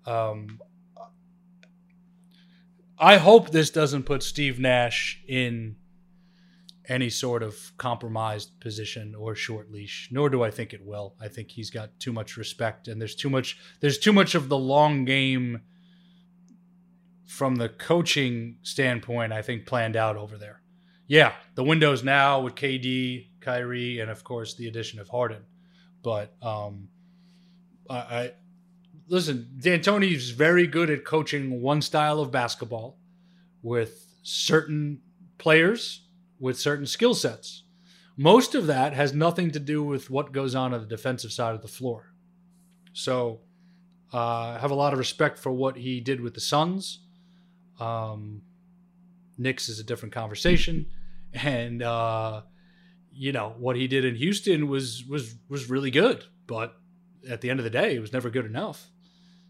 um, 0.05 0.59
I 2.97 3.17
hope 3.17 3.49
this 3.49 3.71
doesn't 3.71 4.03
put 4.03 4.23
Steve 4.23 4.57
Nash 4.57 5.21
in 5.27 5.75
any 6.88 7.10
sort 7.10 7.44
of 7.44 7.72
compromised 7.78 8.60
position 8.60 9.13
or 9.15 9.36
short 9.36 9.72
leash 9.72 10.10
nor 10.12 10.30
do 10.30 10.44
i 10.44 10.50
think 10.52 10.74
it 10.74 10.84
will. 10.84 11.15
I 11.22 11.28
think 11.28 11.52
he's 11.52 11.70
got 11.70 12.00
too 12.00 12.12
much 12.12 12.38
respect 12.38 12.88
and 12.88 13.00
there's 13.00 13.15
too 13.15 13.30
much 13.30 13.58
there's 13.80 13.98
too 14.00 14.13
much 14.13 14.36
of 14.36 14.50
the 14.50 14.58
long 14.58 15.06
game 15.06 15.62
from 17.28 17.56
the 17.56 17.70
coaching 17.70 18.58
standpoint 18.63 19.32
i 19.32 19.41
think 19.41 19.65
planned 19.65 19.96
out 19.96 20.17
over 20.17 20.38
there. 20.38 20.62
Yeah 21.08 21.34
the 21.56 21.63
windows 21.63 22.04
now 22.04 22.41
with 22.41 22.56
kd 22.56 23.28
kyrie 23.41 24.00
and 24.00 24.10
of 24.10 24.24
course 24.24 24.56
the 24.56 24.67
addition 24.67 25.00
of 25.00 25.10
harden. 25.10 25.44
But 26.04 26.34
um 26.41 26.89
i, 27.89 27.96
I 27.96 28.32
listen 29.08 29.50
d'antoni 29.60 30.15
is 30.15 30.32
very 30.32 30.65
good 30.65 30.89
at 30.89 31.06
coaching 31.06 31.62
one 31.62 31.82
style 31.82 32.20
of 32.20 32.32
basketball 32.32 32.98
with 33.62 34.08
certain 34.24 35.02
players 35.38 36.08
with 36.41 36.60
certain 36.60 36.88
skill 36.88 37.13
sets. 37.13 37.63
Most 38.17 38.56
of 38.56 38.67
that 38.67 38.93
has 38.93 39.13
nothing 39.13 39.51
to 39.51 39.60
do 39.60 39.82
with 39.82 40.10
what 40.10 40.34
goes 40.34 40.54
on 40.56 40.73
on 40.73 40.82
the 40.82 40.88
defensive 40.88 41.32
side 41.32 41.56
of 41.56 41.62
the 41.62 41.67
floor. 41.67 42.12
So 42.91 43.39
uh, 44.13 44.56
I 44.56 44.58
have 44.60 44.71
a 44.71 44.75
lot 44.75 44.91
of 44.91 44.99
respect 44.99 45.39
for 45.39 45.51
what 45.51 45.77
he 45.77 46.01
did 46.01 46.19
with 46.19 46.34
the 46.34 46.41
Suns. 46.41 46.99
Um, 47.80 48.41
Knicks 49.38 49.69
is 49.69 49.80
a 49.80 49.84
different 49.84 50.13
conversation, 50.13 50.88
and 51.34 51.82
uh, 51.82 52.41
you 53.13 53.32
know 53.32 53.56
what 53.58 53.75
he 53.75 53.88
did 53.88 54.04
in 54.04 54.15
Houston 54.15 54.67
was 54.67 55.06
was 55.06 55.36
was 55.47 55.69
really 55.69 55.89
good, 55.89 56.25
but 56.47 56.75
at 57.30 57.41
the 57.41 57.49
end 57.49 57.60
of 57.60 57.63
the 57.63 57.69
day, 57.69 57.95
it 57.95 57.99
was 57.99 58.12
never 58.12 58.30
good 58.30 58.45
enough. 58.45 58.89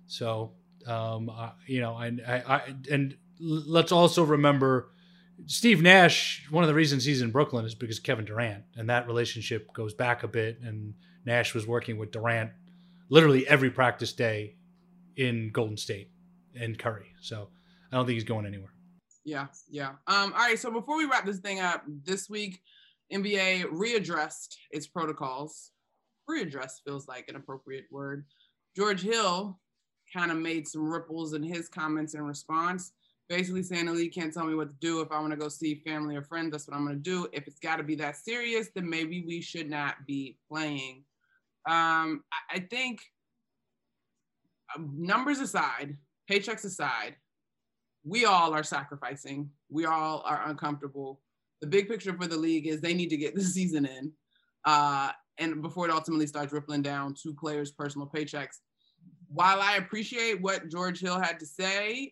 So 0.08 0.54
um, 0.86 1.32
you 1.66 1.82
know, 1.82 1.96
I, 1.96 2.12
I, 2.28 2.56
I 2.56 2.76
and 2.90 3.18
let's 3.40 3.92
also 3.92 4.24
remember 4.24 4.92
Steve 5.46 5.82
Nash, 5.82 6.46
one 6.50 6.64
of 6.64 6.68
the 6.68 6.74
reasons 6.74 7.06
he's 7.06 7.22
in 7.22 7.32
Brooklyn 7.32 7.66
is 7.66 7.76
because 7.76 8.00
Kevin 8.00 8.26
Durant, 8.26 8.64
and 8.76 8.90
that 8.90 9.08
relationship 9.08 9.74
goes 9.74 9.94
back 9.94 10.24
a 10.24 10.28
bit. 10.28 10.60
And 10.62 10.94
Nash 11.26 11.54
was 11.54 11.68
working 11.68 11.98
with 11.98 12.12
Durant 12.12 12.52
literally 13.10 13.48
every 13.48 13.70
practice 13.70 14.14
day 14.14 14.56
in 15.16 15.52
Golden 15.52 15.78
State 15.78 16.10
and 16.60 16.78
Curry. 16.78 17.14
So 17.22 17.50
I 17.92 17.96
don't 17.96 18.06
think 18.06 18.16
he's 18.16 18.24
going 18.24 18.46
anywhere. 18.46 18.74
Yeah, 19.24 19.48
yeah. 19.70 19.90
Um, 20.08 20.34
all 20.34 20.40
right. 20.40 20.58
So 20.58 20.72
before 20.72 20.98
we 20.98 21.06
wrap 21.06 21.26
this 21.26 21.40
thing 21.40 21.60
up, 21.60 21.84
this 22.04 22.30
week 22.30 22.62
NBA 23.14 23.66
readdressed 23.66 24.56
its 24.72 24.88
protocols. 24.88 25.72
Readdress 26.30 26.82
feels 26.86 27.08
like 27.08 27.26
an 27.28 27.36
appropriate 27.36 27.86
word. 27.92 28.26
George 28.76 29.02
Hill 29.02 29.60
kind 30.14 30.32
of 30.32 30.38
made 30.38 30.68
some 30.68 30.90
ripples 30.90 31.34
in 31.34 31.44
his 31.44 31.70
comments 31.70 32.16
in 32.16 32.22
response 32.22 32.94
basically 33.32 33.64
saying 33.64 33.88
league 33.88 34.14
can't 34.14 34.34
tell 34.34 34.44
me 34.44 34.56
what 34.56 34.70
to 34.70 34.76
do. 34.82 35.00
If 35.00 35.10
I 35.10 35.20
want 35.20 35.32
to 35.32 35.38
go 35.38 35.48
see 35.48 35.76
family 35.86 36.18
or 36.18 36.22
friends, 36.22 36.52
that's 36.52 36.68
what 36.68 36.76
I'm 36.76 36.86
going 36.86 36.98
to 36.98 37.02
do. 37.02 37.30
If 37.32 37.48
it's 37.48 37.60
got 37.60 37.78
to 37.78 37.84
be 37.84 37.96
that 37.96 38.18
serious, 38.18 38.68
then 38.76 38.90
maybe 38.90 39.24
we 39.26 39.40
should 39.40 39.70
not 39.70 39.96
be 40.06 40.38
playing. 40.50 41.06
Um, 41.66 42.26
I, 42.34 42.56
I 42.56 42.60
think 42.60 43.00
um, 44.76 44.94
numbers 44.98 45.40
aside, 45.40 45.96
paychecks 46.30 46.66
aside, 46.66 47.16
we 48.04 48.26
all 48.26 48.54
are 48.54 48.64
sacrificing. 48.64 49.50
We 49.70 49.86
all 49.86 50.24
are 50.26 50.50
uncomfortable. 50.50 51.22
The 51.62 51.68
big 51.68 51.88
picture 51.88 52.14
for 52.18 52.28
the 52.28 52.38
league 52.38 52.68
is 52.68 52.82
they 52.82 52.94
need 52.94 53.12
to 53.12 53.18
get 53.18 53.34
the 53.36 53.44
season 53.44 53.86
in, 53.86 54.12
uh, 54.66 55.12
and 55.38 55.62
before 55.62 55.88
it 55.88 55.94
ultimately 55.94 56.28
starts 56.28 56.52
rippling 56.52 56.82
down 56.82 57.16
to 57.24 57.34
players' 57.34 57.72
personal 57.72 58.12
paychecks. 58.14 58.58
While 59.30 59.62
I 59.62 59.78
appreciate 59.78 60.42
what 60.42 60.68
George 60.68 61.00
Hill 61.00 61.18
had 61.18 61.40
to 61.40 61.46
say, 61.46 62.12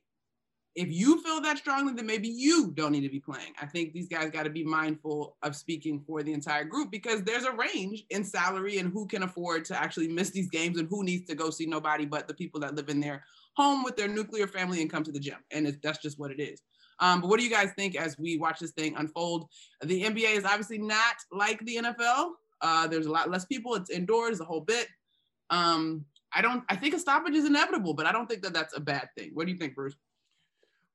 if 0.80 0.89
you 0.89 1.22
feel 1.22 1.42
that 1.42 1.58
strongly, 1.58 1.92
then 1.92 2.06
maybe 2.06 2.30
you 2.30 2.72
don't 2.72 2.94
need 2.94 3.02
to 3.02 3.10
be 3.10 3.20
playing. 3.20 3.52
I 3.62 3.65
think 3.65 3.92
these 3.92 4.08
guys 4.08 4.30
got 4.30 4.44
to 4.44 4.50
be 4.50 4.63
mindful 4.63 5.36
of 5.44 5.54
speaking 5.54 6.00
for 6.08 6.24
the 6.24 6.32
entire 6.32 6.63
group 6.63 6.89
because 6.89 7.22
there's 7.22 7.44
a 7.44 7.52
range 7.52 8.06
in 8.12 8.24
salary 8.24 8.78
and 8.78 8.89
who 8.94 9.06
can 9.06 9.24
afford 9.24 9.65
to 9.65 9.78
actually 9.78 10.08
miss 10.08 10.30
these 10.30 10.50
games 10.50 10.80
and 10.80 10.88
who 10.88 11.04
needs 11.04 11.28
to 11.28 11.36
go 11.36 11.50
see 11.50 11.65
nobody 11.65 12.06
but 12.06 12.30
the 12.30 12.34
people 12.34 12.62
that 12.62 12.76
live 12.76 12.88
in 12.88 13.02
their 13.02 13.26
home 13.58 13.84
with 13.84 13.98
their 13.98 14.08
nuclear 14.08 14.48
family 14.48 14.80
and 14.80 14.89
come 14.89 15.04
to 15.04 15.12
the 15.12 15.20
gym. 15.20 15.36
And 15.52 15.78
that's 15.84 16.02
just 16.02 16.18
what 16.18 16.32
it 16.32 16.39
is. 16.39 16.62
Um, 17.02 17.20
but 17.20 17.30
what 17.30 17.39
do 17.39 17.46
you 17.46 17.52
guys 17.52 17.72
think 17.76 17.98
as 17.98 18.18
we 18.18 18.38
watch 18.38 18.60
this 18.60 18.72
thing 18.72 18.96
unfold? 18.96 19.50
The 19.82 20.04
NBA 20.04 20.38
is 20.38 20.46
obviously 20.46 20.78
not 20.78 21.15
like 21.30 21.60
the 21.65 21.76
NFL. 21.76 22.30
Uh, 22.62 22.88
there's 22.88 23.06
a 23.06 23.12
lot 23.12 23.30
less 23.30 23.44
people. 23.44 23.76
It's 23.76 23.89
indoors, 23.89 24.39
a 24.39 24.46
whole 24.46 24.62
bit. 24.62 24.88
Um, 25.50 26.06
I 26.34 26.42
don't. 26.42 26.63
I 26.70 26.78
think 26.78 26.94
a 26.94 27.00
stoppage 27.00 27.36
is 27.36 27.46
inevitable, 27.46 27.96
but 27.96 28.06
I 28.06 28.12
don't 28.13 28.30
think 28.30 28.44
that 28.44 28.54
that's 28.54 28.78
a 28.78 28.80
bad 28.80 29.10
thing. 29.18 29.32
What 29.34 29.46
do 29.46 29.52
you 29.52 29.58
think, 29.58 29.76
Bruce? 29.76 29.96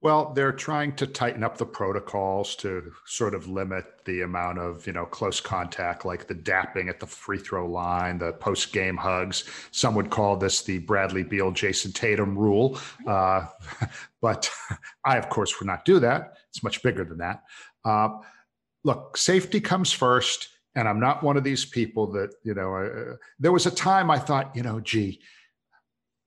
Well, 0.05 0.35
they're 0.35 0.53
trying 0.53 0.97
to 0.97 1.07
tighten 1.07 1.43
up 1.43 1.57
the 1.57 1.65
protocols 1.65 2.57
to 2.57 2.93
sort 3.07 3.35
of 3.35 3.49
limit 3.49 3.87
the 4.05 4.21
amount 4.21 4.59
of, 4.59 4.87
you 4.87 4.93
know, 4.93 5.07
close 5.07 5.41
contact, 5.41 6.05
like 6.05 6.27
the 6.27 6.35
dapping 6.35 6.91
at 6.91 7.01
the 7.01 7.07
free 7.07 7.39
throw 7.39 7.67
line, 7.67 8.19
the 8.19 8.35
post 8.35 8.71
game 8.71 8.99
hugs. 8.99 9.45
Some 9.71 9.95
would 9.95 10.11
call 10.11 10.37
this 10.37 10.61
the 10.61 10.81
Bradley 10.81 11.23
Beal, 11.23 11.53
Jayson 11.53 11.95
Tatum 11.95 12.37
rule. 12.37 12.79
Uh, 13.07 13.47
but 14.21 14.51
I, 15.07 15.17
of 15.17 15.31
course, 15.31 15.59
would 15.59 15.67
not 15.67 15.87
do 15.87 15.99
that. 16.01 16.35
It's 16.51 16.63
much 16.63 16.83
bigger 16.83 17.07
than 17.07 17.17
that. 17.19 17.43
Uh, 17.83 18.11
look, 18.85 19.17
safety 19.17 19.59
comes 19.59 19.91
first. 19.91 20.51
And 20.77 20.87
I'm 20.87 21.01
not 21.01 21.23
one 21.23 21.39
of 21.39 21.45
these 21.45 21.65
people 21.65 22.11
that, 22.13 22.35
you 22.43 22.53
know, 22.53 22.75
uh, 22.75 23.15
there 23.39 23.53
was 23.53 23.65
a 23.65 23.71
time 23.71 24.11
I 24.11 24.19
thought, 24.19 24.55
you 24.55 24.63
know, 24.63 24.81
gee, 24.81 25.21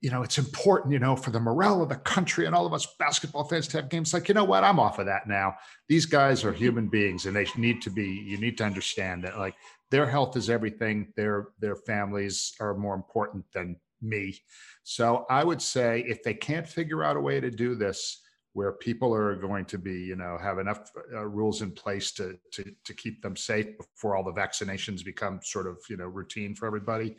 you 0.01 0.11
know, 0.11 0.21
it's 0.21 0.37
important, 0.37 0.93
you 0.93 0.99
know, 0.99 1.15
for 1.15 1.31
the 1.31 1.39
morale 1.39 1.81
of 1.81 1.89
the 1.89 1.95
country 1.95 2.45
and 2.45 2.53
all 2.53 2.65
of 2.65 2.73
us 2.73 2.87
basketball 2.99 3.43
fans 3.43 3.67
to 3.69 3.77
have 3.77 3.89
games. 3.89 4.13
Like, 4.13 4.27
you 4.27 4.35
know 4.35 4.43
what? 4.43 4.63
I'm 4.63 4.79
off 4.79 4.99
of 4.99 5.07
that 5.07 5.27
now. 5.27 5.55
These 5.87 6.05
guys 6.05 6.43
are 6.43 6.53
human 6.53 6.87
beings 6.89 7.25
and 7.25 7.35
they 7.35 7.47
need 7.57 7.81
to 7.81 7.89
be, 7.89 8.05
you 8.07 8.37
need 8.37 8.57
to 8.59 8.63
understand 8.63 9.23
that 9.23 9.37
like 9.37 9.55
their 9.89 10.05
health 10.05 10.37
is 10.37 10.49
everything. 10.49 11.13
Their, 11.15 11.49
their 11.59 11.75
families 11.75 12.53
are 12.59 12.75
more 12.75 12.93
important 12.93 13.45
than 13.53 13.77
me. 14.01 14.39
So 14.83 15.25
I 15.29 15.43
would 15.43 15.61
say 15.61 16.03
if 16.07 16.21
they 16.21 16.35
can't 16.35 16.67
figure 16.67 17.03
out 17.03 17.17
a 17.17 17.21
way 17.21 17.39
to 17.39 17.49
do 17.49 17.75
this, 17.75 18.21
where 18.53 18.71
people 18.71 19.13
are 19.13 19.35
going 19.35 19.65
to 19.65 19.77
be, 19.77 19.99
you 19.99 20.15
know, 20.15 20.35
have 20.41 20.57
enough 20.57 20.89
uh, 21.13 21.23
rules 21.23 21.61
in 21.61 21.69
place 21.69 22.11
to, 22.11 22.35
to 22.51 22.65
to 22.85 22.93
keep 22.95 23.21
them 23.21 23.35
safe 23.35 23.67
before 23.77 24.15
all 24.15 24.23
the 24.23 24.31
vaccinations 24.31 25.05
become 25.05 25.39
sort 25.43 25.67
of, 25.67 25.77
you 25.91 25.95
know, 25.95 26.07
routine 26.07 26.55
for 26.55 26.65
everybody, 26.65 27.15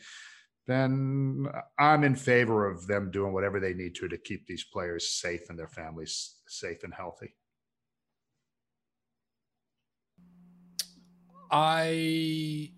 then 0.69 1.47
I'm 1.79 2.05
in 2.05 2.15
favor 2.15 2.71
of 2.71 2.87
them 2.87 3.11
doing 3.11 3.33
whatever 3.33 3.59
they 3.59 3.73
need 3.73 3.95
to 3.97 4.09
to 4.09 4.19
keep 4.19 4.47
these 4.47 4.65
players 4.65 5.09
safe 5.09 5.49
and 5.49 5.59
their 5.59 5.67
families 5.67 6.37
safe 6.47 6.85
and 6.85 6.93
healthy. 6.93 7.35
I 11.51 12.71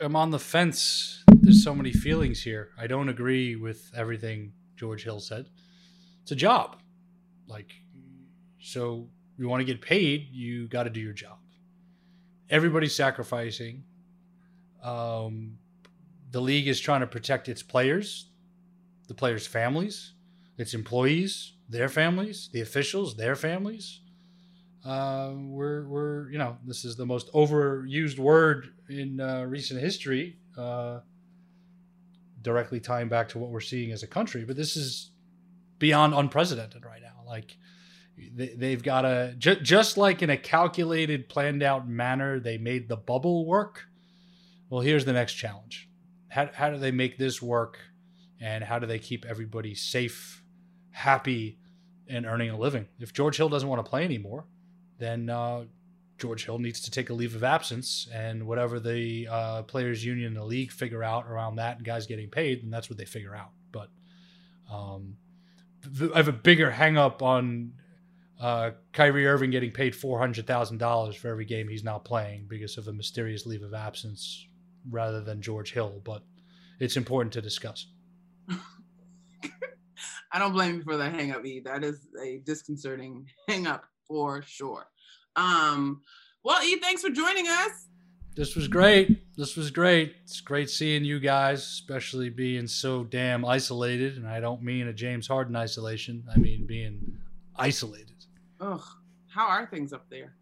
am 0.00 0.16
on 0.16 0.30
the 0.30 0.38
fence. 0.38 1.22
There's 1.42 1.62
so 1.62 1.74
many 1.74 1.92
feelings 1.92 2.42
here. 2.42 2.70
I 2.78 2.86
don't 2.86 3.10
agree 3.10 3.56
with 3.56 3.90
everything 3.94 4.54
George 4.74 5.04
Hill 5.04 5.20
said. 5.20 5.50
It's 6.22 6.32
a 6.32 6.36
job 6.36 6.78
like, 7.46 7.70
so 8.58 9.10
you 9.36 9.50
want 9.50 9.60
to 9.60 9.66
get 9.66 9.82
paid, 9.82 10.28
you 10.32 10.66
got 10.68 10.84
to 10.84 10.90
do 10.90 11.00
your 11.00 11.12
job. 11.12 11.36
Everybody's 12.48 12.94
sacrificing. 12.94 13.84
Um, 14.82 15.58
the 16.34 16.40
league 16.40 16.66
is 16.66 16.80
trying 16.80 17.00
to 17.00 17.06
protect 17.06 17.48
its 17.48 17.62
players, 17.62 18.28
the 19.06 19.14
players' 19.14 19.46
families, 19.46 20.14
its 20.58 20.74
employees, 20.74 21.52
their 21.68 21.88
families, 21.88 22.50
the 22.52 22.60
officials, 22.60 23.16
their 23.16 23.36
families. 23.36 24.00
Uh, 24.84 25.30
we're, 25.36 25.86
we're, 25.86 26.28
you 26.32 26.38
know, 26.38 26.56
this 26.66 26.84
is 26.84 26.96
the 26.96 27.06
most 27.06 27.32
overused 27.34 28.18
word 28.18 28.70
in 28.88 29.20
uh, 29.20 29.44
recent 29.44 29.80
history, 29.80 30.36
uh, 30.58 30.98
directly 32.42 32.80
tying 32.80 33.08
back 33.08 33.28
to 33.28 33.38
what 33.38 33.50
we're 33.50 33.60
seeing 33.60 33.92
as 33.92 34.02
a 34.02 34.08
country. 34.08 34.44
But 34.44 34.56
this 34.56 34.76
is 34.76 35.12
beyond 35.78 36.14
unprecedented 36.14 36.84
right 36.84 37.00
now. 37.00 37.22
Like 37.24 37.56
they, 38.34 38.72
have 38.72 38.82
got 38.82 39.02
to 39.02 39.36
ju- 39.38 39.60
just 39.60 39.96
like 39.96 40.20
in 40.20 40.30
a 40.30 40.36
calculated, 40.36 41.28
planned 41.28 41.62
out 41.62 41.88
manner, 41.88 42.40
they 42.40 42.58
made 42.58 42.88
the 42.88 42.96
bubble 42.96 43.46
work. 43.46 43.84
Well, 44.68 44.80
here's 44.80 45.04
the 45.04 45.12
next 45.12 45.34
challenge: 45.34 45.88
how 46.34 46.50
how 46.52 46.70
do 46.70 46.78
they 46.78 46.90
make 46.90 47.16
this 47.16 47.40
work, 47.40 47.78
and 48.40 48.64
how 48.64 48.80
do 48.80 48.86
they 48.86 48.98
keep 48.98 49.24
everybody 49.24 49.74
safe, 49.74 50.42
happy, 50.90 51.58
and 52.08 52.26
earning 52.26 52.50
a 52.50 52.58
living? 52.58 52.88
If 52.98 53.12
George 53.12 53.36
Hill 53.36 53.48
doesn't 53.48 53.68
want 53.68 53.84
to 53.84 53.88
play 53.88 54.04
anymore, 54.04 54.44
then 54.98 55.30
uh, 55.30 55.66
George 56.18 56.44
Hill 56.44 56.58
needs 56.58 56.80
to 56.80 56.90
take 56.90 57.08
a 57.10 57.14
leave 57.14 57.36
of 57.36 57.44
absence, 57.44 58.08
and 58.12 58.48
whatever 58.48 58.80
the 58.80 59.28
uh, 59.30 59.62
players' 59.62 60.04
union, 60.04 60.26
and 60.26 60.36
the 60.36 60.44
league 60.44 60.72
figure 60.72 61.04
out 61.04 61.26
around 61.28 61.56
that, 61.56 61.76
and 61.76 61.86
guys 61.86 62.08
getting 62.08 62.28
paid, 62.30 62.62
then 62.62 62.70
that's 62.70 62.90
what 62.90 62.98
they 62.98 63.04
figure 63.04 63.36
out. 63.36 63.50
But 63.70 63.90
um, 64.68 65.16
I 66.12 66.16
have 66.16 66.28
a 66.28 66.32
bigger 66.32 66.72
hangup 66.72 67.22
on 67.22 67.74
uh, 68.40 68.70
Kyrie 68.92 69.28
Irving 69.28 69.50
getting 69.50 69.70
paid 69.70 69.94
four 69.94 70.18
hundred 70.18 70.48
thousand 70.48 70.78
dollars 70.78 71.14
for 71.14 71.28
every 71.28 71.44
game 71.44 71.68
he's 71.68 71.84
not 71.84 72.04
playing 72.04 72.46
because 72.48 72.76
of 72.76 72.88
a 72.88 72.92
mysterious 72.92 73.46
leave 73.46 73.62
of 73.62 73.72
absence, 73.72 74.48
rather 74.90 75.20
than 75.20 75.40
George 75.42 75.72
Hill. 75.72 76.00
But 76.04 76.22
it's 76.80 76.96
important 76.96 77.32
to 77.34 77.42
discuss. 77.42 77.86
I 80.32 80.38
don't 80.38 80.52
blame 80.52 80.76
you 80.76 80.82
for 80.82 80.96
the 80.96 81.08
hang 81.08 81.30
up, 81.32 81.44
E. 81.44 81.60
That 81.64 81.84
is 81.84 82.06
a 82.22 82.40
disconcerting 82.44 83.26
hang 83.48 83.66
up 83.66 83.84
for 84.06 84.42
sure. 84.42 84.86
Um, 85.36 86.02
well, 86.42 86.62
E, 86.62 86.76
thanks 86.76 87.02
for 87.02 87.10
joining 87.10 87.46
us 87.46 87.88
this 88.36 88.56
was 88.56 88.66
great. 88.66 89.36
This 89.36 89.56
was 89.56 89.70
great. 89.70 90.16
It's 90.24 90.40
great 90.40 90.68
seeing 90.68 91.04
you 91.04 91.20
guys, 91.20 91.60
especially 91.60 92.30
being 92.30 92.66
so 92.66 93.04
damn 93.04 93.44
isolated. 93.44 94.16
And 94.16 94.26
I 94.26 94.40
don't 94.40 94.62
mean 94.62 94.88
a 94.88 94.92
James 94.92 95.28
Harden 95.28 95.54
isolation. 95.54 96.24
I 96.32 96.38
mean 96.38 96.66
being 96.66 97.18
isolated. 97.56 98.24
Ugh. 98.60 98.82
How 99.28 99.46
are 99.46 99.66
things 99.66 99.92
up 99.92 100.06
there? 100.10 100.34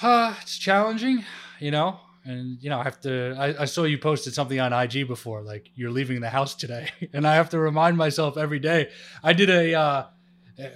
Uh, 0.00 0.34
it's 0.42 0.56
challenging, 0.56 1.24
you 1.58 1.70
know. 1.70 1.98
And 2.24 2.62
you 2.62 2.70
know, 2.70 2.78
I 2.78 2.84
have 2.84 3.00
to. 3.02 3.36
I, 3.38 3.62
I 3.62 3.64
saw 3.66 3.84
you 3.84 3.98
posted 3.98 4.32
something 4.32 4.58
on 4.58 4.72
IG 4.72 5.06
before, 5.06 5.42
like 5.42 5.70
you're 5.74 5.90
leaving 5.90 6.20
the 6.20 6.30
house 6.30 6.54
today, 6.54 6.88
and 7.12 7.26
I 7.26 7.34
have 7.34 7.50
to 7.50 7.58
remind 7.58 7.96
myself 7.96 8.36
every 8.36 8.58
day. 8.58 8.90
I 9.22 9.32
did 9.32 9.50
a. 9.50 9.74
Uh, 9.74 10.06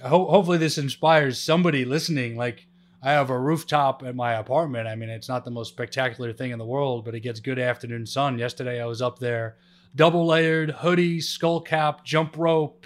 ho- 0.03 0.29
hopefully, 0.29 0.59
this 0.59 0.77
inspires 0.77 1.39
somebody 1.39 1.85
listening. 1.85 2.37
Like 2.37 2.67
I 3.01 3.11
have 3.13 3.29
a 3.29 3.39
rooftop 3.39 4.03
at 4.03 4.15
my 4.15 4.33
apartment. 4.33 4.87
I 4.87 4.95
mean, 4.95 5.09
it's 5.09 5.29
not 5.29 5.45
the 5.45 5.51
most 5.51 5.69
spectacular 5.69 6.33
thing 6.33 6.51
in 6.51 6.59
the 6.59 6.65
world, 6.65 7.05
but 7.05 7.15
it 7.15 7.21
gets 7.21 7.39
good 7.39 7.59
afternoon 7.59 8.05
sun. 8.05 8.37
Yesterday, 8.37 8.81
I 8.81 8.85
was 8.85 9.01
up 9.01 9.19
there, 9.19 9.57
double 9.95 10.27
layered 10.27 10.71
hoodie, 10.71 11.21
skull 11.21 11.61
cap, 11.61 12.03
jump 12.03 12.37
rope, 12.37 12.85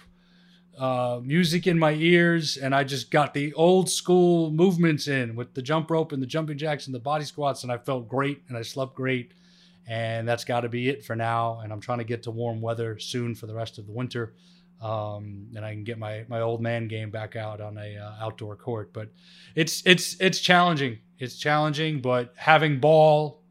uh, 0.78 1.20
music 1.24 1.68
in 1.68 1.78
my 1.78 1.94
ears, 1.94 2.58
and 2.58 2.74
I 2.74 2.84
just 2.84 3.12
got 3.12 3.34
the 3.34 3.54
old 3.54 3.90
school 3.90 4.52
movements 4.52 5.08
in 5.08 5.36
with 5.36 5.54
the 5.54 5.62
jump 5.62 5.92
rope 5.92 6.12
and 6.12 6.22
the 6.22 6.28
jumping 6.28 6.58
jacks 6.58 6.88
and 6.88 6.96
the 6.96 7.00
body 7.00 7.26
squats, 7.26 7.64
and 7.64 7.72
I 7.72 7.78
felt 7.78 8.08
great 8.08 8.44
and 8.48 8.58
I 8.58 8.62
slept 8.62 8.96
great. 8.96 9.34
And 9.86 10.26
that's 10.26 10.46
got 10.46 10.62
to 10.62 10.70
be 10.70 10.88
it 10.88 11.04
for 11.04 11.14
now. 11.14 11.60
And 11.60 11.74
I'm 11.74 11.82
trying 11.82 11.98
to 11.98 12.06
get 12.06 12.24
to 12.24 12.32
warm 12.32 12.62
weather 12.62 12.98
soon 13.00 13.36
for 13.36 13.48
the 13.48 13.54
rest 13.54 13.78
of 13.78 13.86
the 13.86 13.92
winter 13.92 14.34
um, 14.84 15.48
and 15.56 15.64
I 15.66 15.72
can 15.72 15.86
get 15.86 15.98
my 15.98 16.26
my 16.28 16.42
old 16.42 16.62
man 16.62 16.88
game 16.88 17.10
back 17.10 17.36
out 17.36 17.62
on 17.62 17.78
a 17.78 17.98
uh, 17.98 18.16
outdoor 18.20 18.58
court. 18.58 18.92
But 18.92 19.10
it's 19.56 19.82
it's 19.86 20.20
it's 20.20 20.40
challenging. 20.40 21.00
It's 21.20 21.38
challenging, 21.38 22.02
but 22.02 22.34
having 22.36 22.80
ball, 22.80 23.42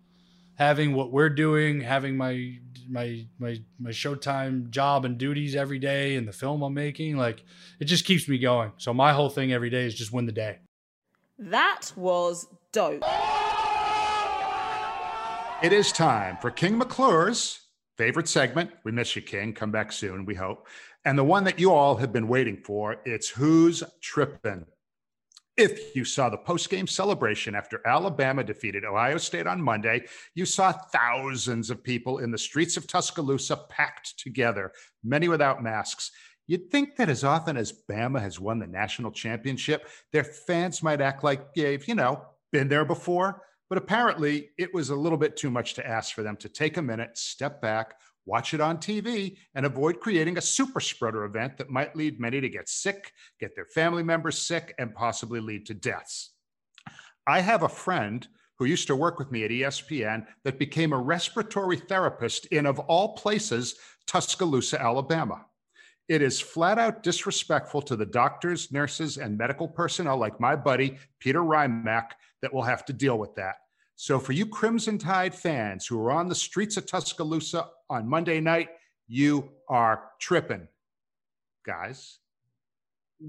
having 0.57 0.95
what 0.95 1.11
we're 1.11 1.31
doing, 1.31 1.81
having 1.81 2.19
my 2.19 2.59
my 2.89 3.27
my 3.39 3.57
my 3.79 3.91
Showtime 3.91 4.71
job 4.71 5.05
and 5.05 5.19
duties 5.19 5.55
every 5.55 5.79
day, 5.79 6.17
and 6.17 6.27
the 6.27 6.33
film 6.33 6.63
I'm 6.63 6.75
making, 6.75 7.17
like 7.17 7.45
it 7.81 7.87
just 7.87 8.05
keeps 8.05 8.29
me 8.29 8.39
going. 8.39 8.73
So 8.79 8.93
my 8.93 9.13
whole 9.13 9.31
thing 9.31 9.53
every 9.53 9.71
day 9.71 9.87
is 9.87 9.95
just 9.95 10.13
win 10.13 10.27
the 10.27 10.33
day. 10.33 10.59
That 11.39 11.93
was 11.97 12.47
dope. 12.73 13.03
It 15.63 15.73
is 15.73 15.93
time 15.93 16.39
for 16.41 16.51
King 16.51 16.79
McClure's 16.79 17.61
favorite 17.97 18.29
segment. 18.29 18.71
We 18.85 18.93
miss 18.93 19.15
you, 19.15 19.23
King. 19.23 19.53
Come 19.53 19.71
back 19.71 19.93
soon, 19.93 20.25
we 20.25 20.35
hope. 20.35 20.67
And 21.05 21.19
the 21.19 21.25
one 21.25 21.45
that 21.45 21.59
you 21.59 21.73
all 21.73 21.97
have 21.97 22.13
been 22.13 22.29
waiting 22.29 22.57
for, 22.65 22.97
it's 23.05 23.29
Who's 23.29 23.83
Trippin'? 24.01 24.67
If 25.57 25.95
you 25.95 26.07
saw 26.07 26.31
the 26.31 26.39
post-game 26.39 26.87
celebration 26.87 27.55
after 27.55 27.87
Alabama 27.87 28.43
defeated 28.43 28.87
Ohio 28.87 29.19
State 29.19 29.47
on 29.47 29.61
Monday, 29.61 30.07
you 30.35 30.47
saw 30.47 30.73
thousands 30.73 31.69
of 31.69 31.85
people 31.85 32.19
in 32.19 32.31
the 32.31 32.39
streets 32.39 32.79
of 32.79 32.87
Tuscaloosa 32.87 33.59
packed 33.69 34.19
together, 34.19 34.73
many 35.05 35.29
without 35.29 35.63
masks. 35.63 36.11
You'd 36.47 36.71
think 36.71 36.97
that 36.97 37.11
as 37.11 37.23
often 37.23 37.59
as 37.59 37.73
Bama 37.91 38.21
has 38.21 38.41
won 38.41 38.61
the 38.61 38.67
national 38.67 39.13
championship, 39.13 39.89
their 40.11 40.25
fans 40.25 40.83
might 40.83 41.03
act 41.03 41.23
like 41.23 41.53
they've, 41.53 41.87
you 41.87 41.97
know, 41.97 42.25
been 42.51 42.69
there 42.69 42.87
before. 42.87 43.43
But 43.69 43.77
apparently, 43.77 44.51
it 44.59 44.73
was 44.73 44.89
a 44.89 44.97
little 44.97 45.19
bit 45.19 45.37
too 45.37 45.51
much 45.51 45.75
to 45.75 45.87
ask 45.87 46.15
for 46.15 46.23
them 46.23 46.37
to 46.39 46.49
take 46.49 46.79
a 46.79 46.83
minute, 46.83 47.19
step 47.19 47.61
back, 47.61 47.95
watch 48.27 48.55
it 48.55 48.61
on 48.61 48.79
TV, 48.79 49.37
and 49.55 49.67
avoid 49.67 50.01
creating 50.01 50.39
a 50.39 50.43
super 50.43 50.81
spreader 50.81 51.25
event 51.25 51.57
that 51.57 51.71
might 51.71 51.97
lead 51.97 52.21
many 52.21 52.41
to 52.41 52.49
get 52.49 52.69
sick, 52.69 53.13
get 53.41 53.55
their 53.55 53.67
family 53.67 54.03
members 54.03 54.39
sick, 54.39 54.75
and 54.79 54.95
possibly 54.95 55.41
lead 55.41 55.67
to 55.67 55.75
deaths. 55.75 56.33
I 57.27 57.41
have 57.41 57.63
a 57.63 57.69
friend 57.69 58.27
who 58.59 58.65
used 58.65 58.87
to 58.87 58.97
work 58.97 59.19
with 59.19 59.31
me 59.33 59.45
at 59.45 59.51
ESPN 59.51 60.27
that 60.45 60.59
became 60.59 60.93
a 60.93 60.99
respiratory 60.99 61.77
therapist 61.77 62.47
in, 62.47 62.67
of 62.67 62.79
all 62.79 63.17
places, 63.17 63.77
Tuscaloosa, 64.07 64.81
Alabama. 64.81 65.47
It 66.09 66.23
is 66.23 66.41
flat 66.41 66.79
out 66.79 67.03
disrespectful 67.03 67.83
to 67.83 67.97
the 67.97 68.07
doctors, 68.07 68.71
nurses, 68.71 69.19
and 69.19 69.39
medical 69.39 69.67
personnel 69.67 70.19
like 70.19 70.39
my 70.41 70.55
buddy, 70.55 70.99
Peter 71.21 71.41
Rymack, 71.41 72.11
that 72.43 72.53
will 72.53 72.63
have 72.63 72.85
to 72.87 72.93
deal 72.93 73.19
with 73.19 73.35
that. 73.37 73.57
So, 73.97 74.19
for 74.19 74.33
you 74.33 74.47
Crimson 74.47 74.99
Tide 74.99 75.35
fans 75.35 75.87
who 75.87 76.01
are 76.01 76.11
on 76.11 76.29
the 76.29 76.35
streets 76.35 76.77
of 76.77 76.87
Tuscaloosa 76.87 77.69
on 77.89 78.09
Monday 78.09 78.41
night, 78.41 78.69
you 79.07 79.51
are 79.69 80.11
tripping, 80.21 80.67
guys. 81.65 82.19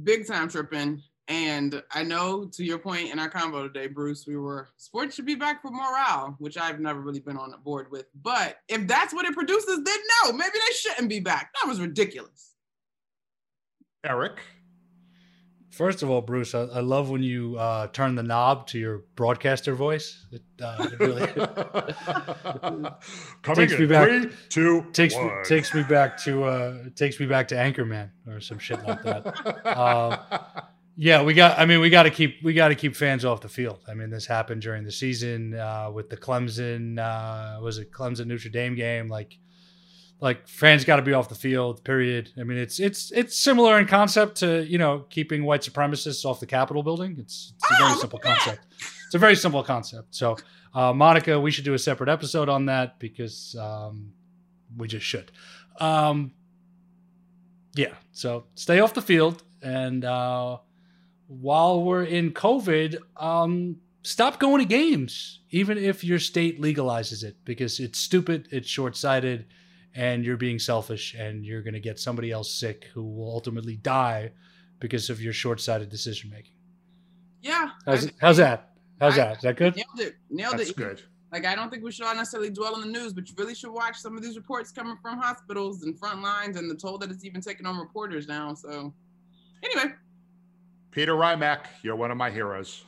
Big 0.03 0.25
time 0.25 0.47
tripping. 0.47 1.01
And 1.29 1.81
I 1.91 2.03
know 2.03 2.45
to 2.45 2.63
your 2.65 2.79
point 2.79 3.11
in 3.11 3.17
our 3.17 3.29
combo 3.29 3.67
today, 3.67 3.87
Bruce, 3.87 4.27
we 4.27 4.35
were 4.35 4.69
sports 4.75 5.15
should 5.15 5.25
be 5.25 5.35
back 5.35 5.61
for 5.61 5.71
morale, 5.71 6.35
which 6.39 6.57
I've 6.57 6.81
never 6.81 6.99
really 6.99 7.21
been 7.21 7.37
on 7.37 7.53
board 7.63 7.87
with. 7.91 8.07
But 8.21 8.57
if 8.67 8.87
that's 8.87 9.13
what 9.13 9.25
it 9.25 9.33
produces, 9.33 9.81
then 9.83 9.97
no, 10.25 10.33
maybe 10.33 10.51
they 10.53 10.73
shouldn't 10.73 11.09
be 11.09 11.21
back. 11.21 11.51
That 11.61 11.69
was 11.69 11.79
ridiculous. 11.79 12.55
Eric. 14.03 14.39
First 15.73 16.03
of 16.03 16.11
all, 16.11 16.21
Bruce, 16.21 16.53
I, 16.53 16.61
I 16.61 16.81
love 16.81 17.09
when 17.09 17.23
you 17.23 17.57
uh, 17.57 17.87
turn 17.87 18.13
the 18.13 18.21
knob 18.21 18.67
to 18.67 18.77
your 18.77 19.05
broadcaster 19.15 19.73
voice. 19.73 20.23
It, 20.31 20.43
uh, 20.61 20.87
it 20.91 20.99
really 20.99 21.25
Coming 23.41 23.55
takes 23.55 23.73
in 23.73 23.81
me 23.81 23.87
back. 23.87 24.07
three, 24.07 24.29
two, 24.49 24.85
takes 24.93 25.15
me, 25.15 25.31
takes 25.43 25.73
me 25.73 25.81
back 25.81 26.15
to 26.25 26.43
uh, 26.43 26.83
takes 26.95 27.19
me 27.19 27.25
back 27.25 27.47
to 27.47 27.55
Anchorman 27.55 28.11
or 28.27 28.39
some 28.39 28.59
shit 28.59 28.83
like 28.83 29.01
that. 29.01 29.65
Uh, 29.65 30.17
Yeah, 30.95 31.23
we 31.23 31.33
got. 31.33 31.57
I 31.57 31.65
mean, 31.65 31.79
we 31.79 31.89
got 31.89 32.03
to 32.03 32.11
keep 32.11 32.43
we 32.43 32.53
got 32.53 32.67
to 32.67 32.75
keep 32.75 32.95
fans 32.95 33.25
off 33.25 33.41
the 33.41 33.49
field. 33.49 33.79
I 33.87 33.95
mean, 33.95 34.11
this 34.11 34.27
happened 34.27 34.61
during 34.61 34.83
the 34.83 34.91
season 34.91 35.55
uh, 35.55 35.89
with 35.91 36.09
the 36.09 36.17
Clemson 36.17 36.99
uh, 36.99 37.59
was 37.61 37.79
it 37.79 37.91
Clemson 37.91 38.27
Notre 38.27 38.49
Dame 38.49 38.75
game. 38.75 39.07
Like, 39.07 39.39
like 40.19 40.47
fans 40.47 40.85
got 40.85 40.97
to 40.97 41.01
be 41.01 41.13
off 41.13 41.27
the 41.29 41.35
field. 41.35 41.83
Period. 41.83 42.31
I 42.39 42.43
mean, 42.43 42.57
it's 42.57 42.79
it's 42.79 43.11
it's 43.11 43.37
similar 43.37 43.77
in 43.79 43.87
concept 43.87 44.37
to 44.37 44.63
you 44.65 44.77
know 44.77 45.05
keeping 45.09 45.43
white 45.43 45.61
supremacists 45.61 46.23
off 46.25 46.39
the 46.39 46.45
Capitol 46.45 46.83
building. 46.83 47.15
It's 47.19 47.53
it's 47.55 47.71
a 47.71 47.75
very 47.77 47.91
Oh, 47.93 47.99
simple 47.99 48.19
look 48.23 48.25
at 48.25 48.37
that. 48.37 48.45
concept. 48.45 48.67
It's 49.05 49.15
a 49.15 49.19
very 49.19 49.35
simple 49.35 49.63
concept. 49.63 50.15
So, 50.15 50.37
uh, 50.73 50.93
Monica, 50.93 51.39
we 51.39 51.51
should 51.51 51.65
do 51.65 51.73
a 51.73 51.79
separate 51.79 52.09
episode 52.09 52.49
on 52.49 52.65
that 52.67 52.99
because 52.99 53.55
um, 53.59 54.13
we 54.77 54.87
just 54.87 55.05
should. 55.05 55.31
Um, 55.79 56.31
yeah. 57.75 57.93
So 58.11 58.45
stay 58.55 58.79
off 58.79 58.93
the 58.93 59.01
field 59.01 59.43
and. 59.61 60.03
Uh, 60.05 60.57
while 61.27 61.81
we're 61.81 62.03
in 62.03 62.31
COVID, 62.31 62.97
um, 63.17 63.77
stop 64.03 64.39
going 64.39 64.59
to 64.59 64.65
games, 64.65 65.39
even 65.49 65.77
if 65.79 66.03
your 66.03 66.19
state 66.19 66.61
legalizes 66.61 67.23
it, 67.23 67.37
because 67.43 67.79
it's 67.79 67.97
stupid, 67.97 68.47
it's 68.51 68.67
short 68.67 68.95
sighted, 68.95 69.45
and 69.95 70.23
you're 70.25 70.37
being 70.37 70.59
selfish, 70.59 71.13
and 71.13 71.45
you're 71.45 71.61
going 71.61 71.73
to 71.73 71.79
get 71.79 71.99
somebody 71.99 72.31
else 72.31 72.51
sick 72.53 72.87
who 72.93 73.03
will 73.03 73.29
ultimately 73.31 73.77
die 73.77 74.31
because 74.79 75.09
of 75.09 75.21
your 75.21 75.33
short 75.33 75.61
sighted 75.61 75.89
decision 75.89 76.29
making. 76.29 76.53
Yeah. 77.41 77.69
How's, 77.85 78.07
I- 78.07 78.11
how's 78.19 78.37
that? 78.37 78.69
How's 78.99 79.13
I- 79.13 79.17
that? 79.17 79.35
Is 79.37 79.41
that 79.43 79.55
good? 79.57 79.75
Nailed 79.75 79.99
it. 79.99 80.15
Nailed 80.29 80.57
That's 80.57 80.69
it. 80.71 80.75
good. 80.75 81.01
Like 81.31 81.45
I 81.47 81.55
don't 81.55 81.71
think 81.71 81.83
we 81.83 81.91
should 81.91 82.05
all 82.05 82.13
necessarily 82.15 82.51
dwell 82.51 82.75
on 82.75 82.81
the 82.81 82.87
news, 82.87 83.11
but 83.11 83.27
you 83.27 83.33
really 83.39 83.55
should 83.55 83.71
watch 83.71 83.97
some 83.97 84.15
of 84.15 84.21
these 84.23 84.35
reports 84.35 84.71
coming 84.71 84.95
from 85.01 85.17
hospitals 85.19 85.81
and 85.81 85.97
front 85.97 86.21
lines 86.21 86.57
and 86.57 86.69
the 86.69 86.75
toll 86.75 86.99
that 86.99 87.09
it's 87.09 87.25
even 87.25 87.41
taking 87.41 87.65
on 87.65 87.77
reporters 87.79 88.27
now. 88.27 88.53
So 88.53 88.93
anyway, 89.63 89.95
Peter 90.91 91.13
Rymack, 91.13 91.65
you're 91.81 91.95
one 91.95 92.11
of 92.11 92.17
my 92.17 92.29
heroes. 92.29 92.83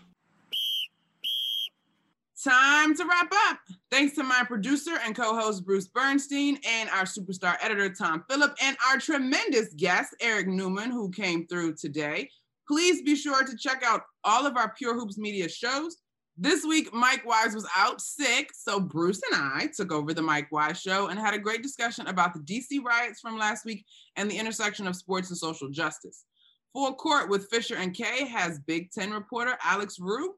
Time 2.45 2.95
to 2.95 3.05
wrap 3.05 3.31
up. 3.49 3.59
Thanks 3.89 4.15
to 4.15 4.23
my 4.23 4.43
producer 4.47 4.97
and 5.03 5.15
co-host 5.15 5.65
Bruce 5.65 5.87
Bernstein 5.87 6.59
and 6.67 6.89
our 6.91 7.03
superstar 7.03 7.55
editor 7.61 7.89
Tom 7.89 8.23
Phillip 8.29 8.55
and 8.61 8.77
our 8.87 8.99
tremendous 8.99 9.73
guest 9.75 10.15
Eric 10.21 10.47
Newman 10.47 10.91
who 10.91 11.09
came 11.09 11.47
through 11.47 11.75
today. 11.75 12.29
Please 12.67 13.01
be 13.01 13.15
sure 13.15 13.43
to 13.43 13.57
check 13.57 13.81
out 13.83 14.03
all 14.23 14.45
of 14.45 14.57
our 14.57 14.73
Pure 14.77 14.95
Hoops 14.95 15.17
Media 15.17 15.49
shows. 15.49 15.97
This 16.37 16.65
week, 16.65 16.93
Mike 16.93 17.25
Wise 17.25 17.55
was 17.55 17.67
out 17.75 18.01
sick, 18.01 18.49
so 18.53 18.79
Bruce 18.79 19.21
and 19.31 19.41
I 19.41 19.69
took 19.75 19.91
over 19.91 20.13
the 20.13 20.21
Mike 20.21 20.51
Wise 20.51 20.79
show 20.79 21.07
and 21.07 21.17
had 21.17 21.33
a 21.33 21.39
great 21.39 21.63
discussion 21.63 22.07
about 22.07 22.33
the 22.33 22.41
DC 22.41 22.83
riots 22.83 23.21
from 23.21 23.39
last 23.39 23.65
week 23.65 23.85
and 24.17 24.29
the 24.29 24.37
intersection 24.37 24.85
of 24.85 24.95
sports 24.95 25.29
and 25.29 25.37
social 25.37 25.69
justice. 25.69 26.25
Full 26.73 26.93
Court 26.93 27.29
with 27.29 27.49
Fisher 27.49 27.77
and 27.77 27.93
Kay 27.93 28.27
has 28.27 28.59
Big 28.59 28.91
Ten 28.91 29.11
reporter 29.11 29.57
Alex 29.63 29.97
Rue. 29.99 30.35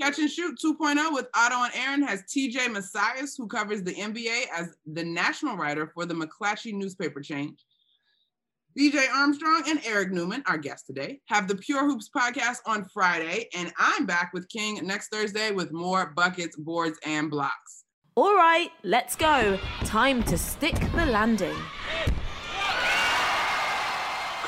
Catch 0.00 0.18
and 0.18 0.30
Shoot 0.30 0.58
2.0 0.64 1.12
with 1.12 1.28
Otto 1.34 1.62
and 1.62 1.72
Aaron 1.74 2.02
has 2.02 2.22
TJ 2.22 2.72
Messias, 2.72 3.36
who 3.36 3.46
covers 3.46 3.82
the 3.82 3.92
NBA 3.92 4.44
as 4.56 4.74
the 4.86 5.04
national 5.04 5.58
writer 5.58 5.88
for 5.92 6.06
the 6.06 6.14
McClatchy 6.14 6.72
newspaper 6.72 7.20
chain. 7.20 7.54
DJ 8.78 9.08
Armstrong 9.14 9.64
and 9.68 9.78
Eric 9.84 10.10
Newman, 10.10 10.42
our 10.46 10.56
guests 10.56 10.86
today, 10.86 11.20
have 11.26 11.48
the 11.48 11.56
Pure 11.56 11.86
Hoops 11.86 12.08
podcast 12.16 12.58
on 12.64 12.86
Friday, 12.86 13.48
and 13.54 13.72
I'm 13.78 14.06
back 14.06 14.30
with 14.32 14.48
King 14.48 14.80
next 14.86 15.08
Thursday 15.08 15.50
with 15.50 15.70
more 15.70 16.14
buckets, 16.16 16.56
boards, 16.56 16.98
and 17.04 17.28
blocks. 17.28 17.84
All 18.14 18.34
right, 18.34 18.70
let's 18.82 19.16
go. 19.16 19.58
Time 19.84 20.22
to 20.24 20.38
stick 20.38 20.76
the 20.94 21.04
landing. 21.04 21.56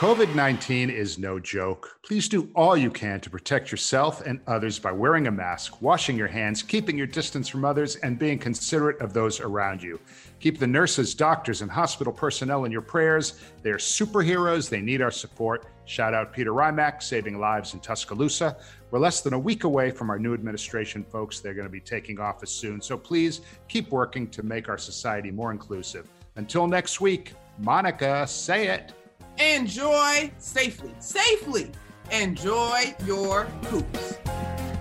COVID 0.02 0.34
19 0.34 0.90
is 0.90 1.16
no 1.16 1.38
joke. 1.38 1.96
Please 2.02 2.28
do 2.28 2.50
all 2.56 2.76
you 2.76 2.90
can 2.90 3.20
to 3.20 3.30
protect 3.30 3.70
yourself 3.70 4.20
and 4.26 4.40
others 4.48 4.80
by 4.80 4.90
wearing 4.90 5.28
a 5.28 5.30
mask, 5.30 5.80
washing 5.80 6.18
your 6.18 6.26
hands, 6.26 6.60
keeping 6.60 6.98
your 6.98 7.06
distance 7.06 7.48
from 7.48 7.64
others, 7.64 7.94
and 7.94 8.18
being 8.18 8.36
considerate 8.36 9.00
of 9.00 9.12
those 9.12 9.38
around 9.38 9.80
you. 9.80 10.00
Keep 10.40 10.58
the 10.58 10.66
nurses, 10.66 11.14
doctors, 11.14 11.62
and 11.62 11.70
hospital 11.70 12.12
personnel 12.12 12.64
in 12.64 12.72
your 12.72 12.80
prayers. 12.80 13.38
They're 13.62 13.76
superheroes. 13.76 14.68
They 14.68 14.80
need 14.80 15.02
our 15.02 15.12
support. 15.12 15.66
Shout 15.84 16.14
out 16.14 16.32
Peter 16.32 16.50
Rymack, 16.50 17.00
saving 17.00 17.38
lives 17.38 17.72
in 17.72 17.78
Tuscaloosa. 17.78 18.56
We're 18.90 18.98
less 18.98 19.20
than 19.20 19.34
a 19.34 19.38
week 19.38 19.62
away 19.62 19.92
from 19.92 20.10
our 20.10 20.18
new 20.18 20.34
administration, 20.34 21.04
folks. 21.04 21.38
They're 21.38 21.54
going 21.54 21.68
to 21.68 21.72
be 21.72 21.78
taking 21.78 22.18
office 22.18 22.50
soon. 22.50 22.80
So 22.80 22.98
please 22.98 23.42
keep 23.68 23.92
working 23.92 24.26
to 24.30 24.42
make 24.42 24.68
our 24.68 24.78
society 24.78 25.30
more 25.30 25.52
inclusive. 25.52 26.08
Until 26.34 26.66
next 26.66 27.00
week, 27.00 27.34
Monica, 27.60 28.26
say 28.26 28.66
it. 28.66 28.94
Enjoy 29.38 30.30
safely, 30.38 30.94
safely 30.98 31.70
enjoy 32.10 32.94
your 33.06 33.44
hoops. 33.64 34.18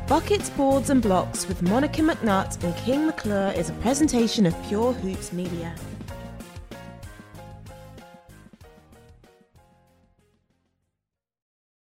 Buckets, 0.08 0.49
Boards 0.49 0.89
and 0.89 1.02
Blocks 1.02 1.47
with 1.47 1.62
Monica 1.62 2.02
McNutt 2.02 2.62
and 2.64 2.76
King 2.78 3.06
McClure 3.06 3.54
is 3.56 3.70
a 3.70 3.74
presentation 3.74 4.45
of 4.45 4.56
Pure 4.68 4.93
Hoops 4.93 5.32
Media. 5.32 5.74